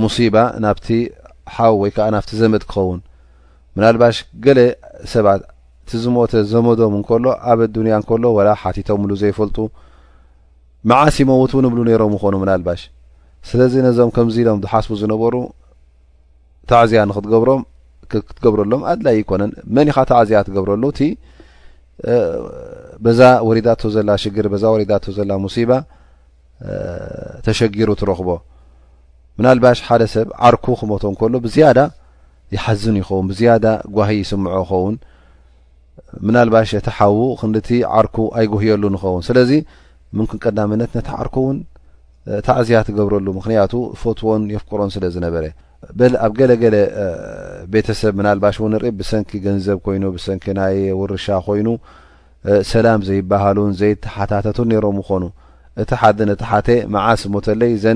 ሙሲባ 0.00 0.36
ናብቲ 0.64 0.86
ሓው 1.54 1.74
ወይ 1.82 1.90
ከዓ 1.96 2.06
ናብቲ 2.14 2.30
ዘመት 2.42 2.62
ክኸውን 2.70 3.00
ምናልባሽ 3.76 4.16
ገለ 4.44 4.58
ሰባት 5.12 5.40
እቲ 5.84 5.90
ዝሞተ 6.04 6.32
ዘመዶም 6.52 6.92
እንከሎ 6.98 7.24
ኣብ 7.52 7.60
ዱንያ 7.74 7.94
እከሎ 8.02 8.24
ላ 8.48 8.50
ሓቲቶም 8.62 9.00
ብሉ 9.04 9.12
ዘይፈልጡ 9.22 9.58
መዓሲሞውትን 10.90 11.66
እብሉ 11.68 11.78
ነይሮም 11.88 12.12
ይኾኑ 12.16 12.34
ምናልባሽ 12.44 12.80
ስለዚ 13.48 13.74
ነዞም 13.86 14.10
ከምዚ 14.16 14.36
ኢሎም 14.44 14.60
ዝሓስቡ 14.64 14.92
ዝነበሩ 15.02 15.34
ታዕዝያ 16.70 17.00
ንክትገብሮም 17.10 17.62
ክትገብረሎም 18.12 18.82
ኣድለ 18.92 19.06
ይኮነን 19.18 19.52
መኒ 19.76 19.88
ኻ 19.96 20.04
ታዕዝያ 20.10 20.38
ትገብረሉ 20.48 20.82
እቲ 20.92 21.00
በዛ 23.04 23.20
ወሪዳቶ 23.48 23.82
ዘላ 23.96 24.10
ሽግር 24.22 24.46
ዛ 24.62 24.70
ወሪዳ 24.74 24.92
ዘለ 25.18 25.30
ሙሲባ 25.44 25.72
ተሸጊሩ 27.46 27.88
ትረክቦ 28.00 28.28
ምናልባሽ 29.38 29.78
ሓደ 29.86 30.02
ሰብ 30.14 30.28
ዓርኩ 30.46 30.64
ክመቶ 30.80 31.04
ከሎ 31.20 31.34
ብዝያዳ 31.44 31.78
ይሓዝን 32.54 32.96
ይኸውን 33.00 33.26
ብዝያዳ 33.30 33.66
ጓሂ 33.96 34.10
ይስምዖ 34.22 34.54
ይኸውን 34.62 34.96
ምናልባሽ 36.28 36.70
እቲ 36.80 36.88
ሓዉ 36.96 37.16
ክንቲ 37.40 37.68
ዓርኩ 37.98 38.16
ኣይጎህየሉ 38.38 38.84
ንኸውን 38.94 39.22
ስለዚ 39.28 39.50
ምንክን 40.18 40.38
ቀዳመነት 40.44 40.90
ነቲ 40.98 41.08
ዓርኩ 41.20 41.36
እውን 41.44 41.58
ታዕዝያ 42.46 42.78
ትገብረሉ 42.88 43.26
ምክንያቱ 43.38 43.72
ፈትዎን 44.00 44.42
የፍቅሮን 44.54 44.90
ስለ 44.94 45.04
ዝነበረ 45.16 45.44
በ 45.98 46.10
ኣብ 46.24 46.32
ገለገለ 46.40 46.76
ቤተሰብ 47.74 48.12
ምናልባሽ 48.18 48.56
ን 48.64 48.70
ንርኢ 48.74 48.90
ብሰንኪ 48.98 49.30
ገንዘብ 49.46 49.78
ኮይኑ 49.86 50.04
ብሰንኪ 50.16 50.44
ናይ 50.58 50.76
ውርሻ 50.98 51.26
ኮይኑ 51.46 51.68
ሰላም 52.72 53.00
ዘይባሃሉን 53.08 53.72
ዘይ 53.80 53.92
ሓታተትን 54.14 54.68
ነሮም 54.72 54.98
ኾኑ 55.08 55.22
እቲ 55.82 55.90
ሓደ 56.00 56.18
ነቲ 56.30 56.42
ሓተ 56.50 56.68
መዓስ 56.94 57.22
ሞተለ 57.34 57.62
ዘ 57.84 57.88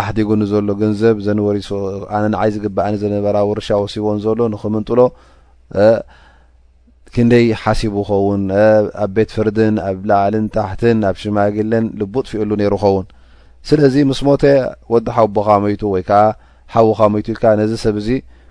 ኣሕዲጉ 0.00 0.30
ንዘሎ 0.40 0.68
ገንዘብ 0.82 1.16
ዘንሪሱ 1.26 1.70
ኣነ 2.16 2.24
ንዓይ 2.34 2.50
ዝግባእኒ 2.54 2.94
ዘነበራ 3.02 3.36
ውርሻ 3.50 3.68
ወሲቦን 3.82 4.18
ዘሎ 4.24 4.38
ንክምንጥሎ 4.54 5.00
ክንደይ 7.14 7.46
ሓሲቡ 7.62 7.94
ኸውን 8.08 8.42
ኣብ 9.02 9.10
ቤትፍርድን 9.16 9.74
ኣብ 9.88 9.98
ላዕልን 10.10 10.46
ታሕትን 10.56 10.98
ኣብ 11.10 11.16
ሽማግለን 11.22 11.84
ልቡ 12.00 12.14
ጥፍኡሉ 12.26 12.50
ነይሩ 12.62 12.74
ክኸውን 12.80 13.06
ስለዚ 13.70 13.94
ምስ 14.10 14.20
ሞተ 14.26 14.42
ወዲ 14.92 15.06
ሓቦካ 15.16 15.48
ሞቱ 15.64 15.82
ወይዓ 15.94 16.10
ሓዉካ 16.74 17.00
መቱ 17.14 17.26
ኢል 17.34 17.42
ነዚ 17.60 17.72
ሰብ 17.84 17.96
እዚ 18.02 18.08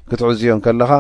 ክትዕዝኦም 0.10 0.60
ከለካ 0.66 0.92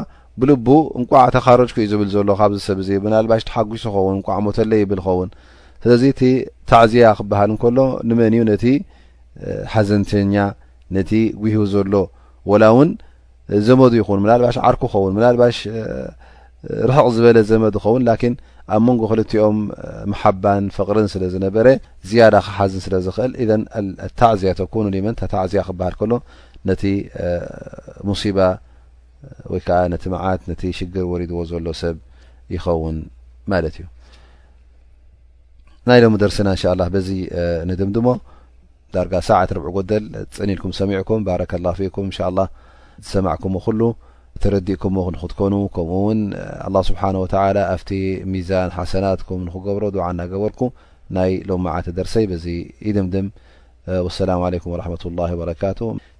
ብልቡ 0.42 0.68
እንቋዕ 1.00 1.26
ተኻረጅኩእዩ 1.36 1.88
ዝብል 1.92 2.10
ዘሎ 2.16 2.30
ካብዚ 2.40 2.60
ሰብዚ 2.70 2.88
ብናልባሽ 3.04 3.44
ትሓጒሱ 3.50 3.84
ኸውን 3.96 4.16
ንቋዕ 4.20 4.38
ሞተለ 4.48 4.72
ይብል 4.82 5.00
ኸውን 5.06 5.30
ስለዚ 5.84 6.04
እቲ 6.14 6.22
ታዕዝያ 6.70 7.12
ክበሃል 7.20 7.50
እንከሎ 7.54 7.78
ንመን 8.10 8.34
እዩ 8.38 8.44
ነቲ 8.52 8.64
ሓዘንትኛ 9.74 10.36
ነቲ 10.96 11.12
ጉሂቡ 11.42 11.64
ዘሎ 11.74 11.94
ወላ 12.52 12.64
እውን 12.74 12.90
ዘመዱ 13.68 13.94
ይኹን 14.02 14.20
ምላልባሽ 14.26 14.56
ዓርኩ 14.68 14.82
ክኸውን 14.92 15.14
ምላልባሽ 15.18 15.58
ርሕቕ 16.90 17.06
ዝበለ 17.16 17.38
ዘመዱ 17.52 17.74
ኸውን 17.84 18.04
ላን 18.08 18.34
ኣብ 18.76 18.82
መንጎ 18.88 19.02
ክልትኦም 19.10 19.58
መሓባን 20.12 20.64
ፈቅርን 20.78 21.08
ስለ 21.14 21.24
ዝነበረ 21.34 21.68
ዝያዳ 22.10 22.36
ሓዝን 22.56 22.82
ስለ 22.86 22.96
ዝክእል 23.06 23.34
ታዕዝያ 24.22 24.52
ተኑ 24.60 24.84
ሊመን 24.96 25.16
ታዕዝያ 25.36 25.62
ክበሃል 25.68 25.96
ከሎ 26.00 26.14
ነቲ 26.70 26.84
ሙصባ 28.10 28.38
ወይዓ 29.52 29.70
ነቲ 29.94 30.04
መዓት 30.16 30.42
ነ 30.50 30.56
ሽግር 30.80 31.06
ወሪድዎ 31.12 31.38
ዘሎ 31.52 31.68
ሰብ 31.82 31.96
ይኸውን 32.56 32.98
ማለት 33.52 33.76
እዩ 33.78 33.86
ናይ 35.90 36.00
ሎም 36.04 36.16
ደርሲና 36.22 36.50
እንሻ 36.56 36.64
በዚ 36.96 37.10
ንድምድሞ 37.70 38.08
درق 38.94 39.20
سعت 39.20 39.54
رب 39.54 39.78
قدل 39.78 40.26
نلكم 40.42 40.72
سمعكم 40.72 41.24
برك 41.24 41.54
الله 41.56 41.72
فكم 41.74 42.02
انش 42.04 42.22
الله 42.22 42.48
تسمعكمول 43.02 43.96
تردئكم 44.42 45.12
نتكن 45.16 45.68
كمن 45.68 46.34
الله 46.68 46.82
سبحنه 46.82 47.20
وتعلى 47.22 47.78
فت 47.80 47.92
مዛان 48.34 48.72
حسنتكم 48.78 49.38
نقر 49.46 49.90
دع 49.90 50.12
نقبرك 50.12 50.60
ي 51.12 51.38
لممعت 51.48 51.90
درسي 51.90 52.28
بز 52.28 52.48
يدمدم 52.88 53.32
والسلام 53.88 54.42
عليكم 54.42 54.70
ورحمة 54.72 55.04
الله 55.06 55.34
وبركات 55.34 56.17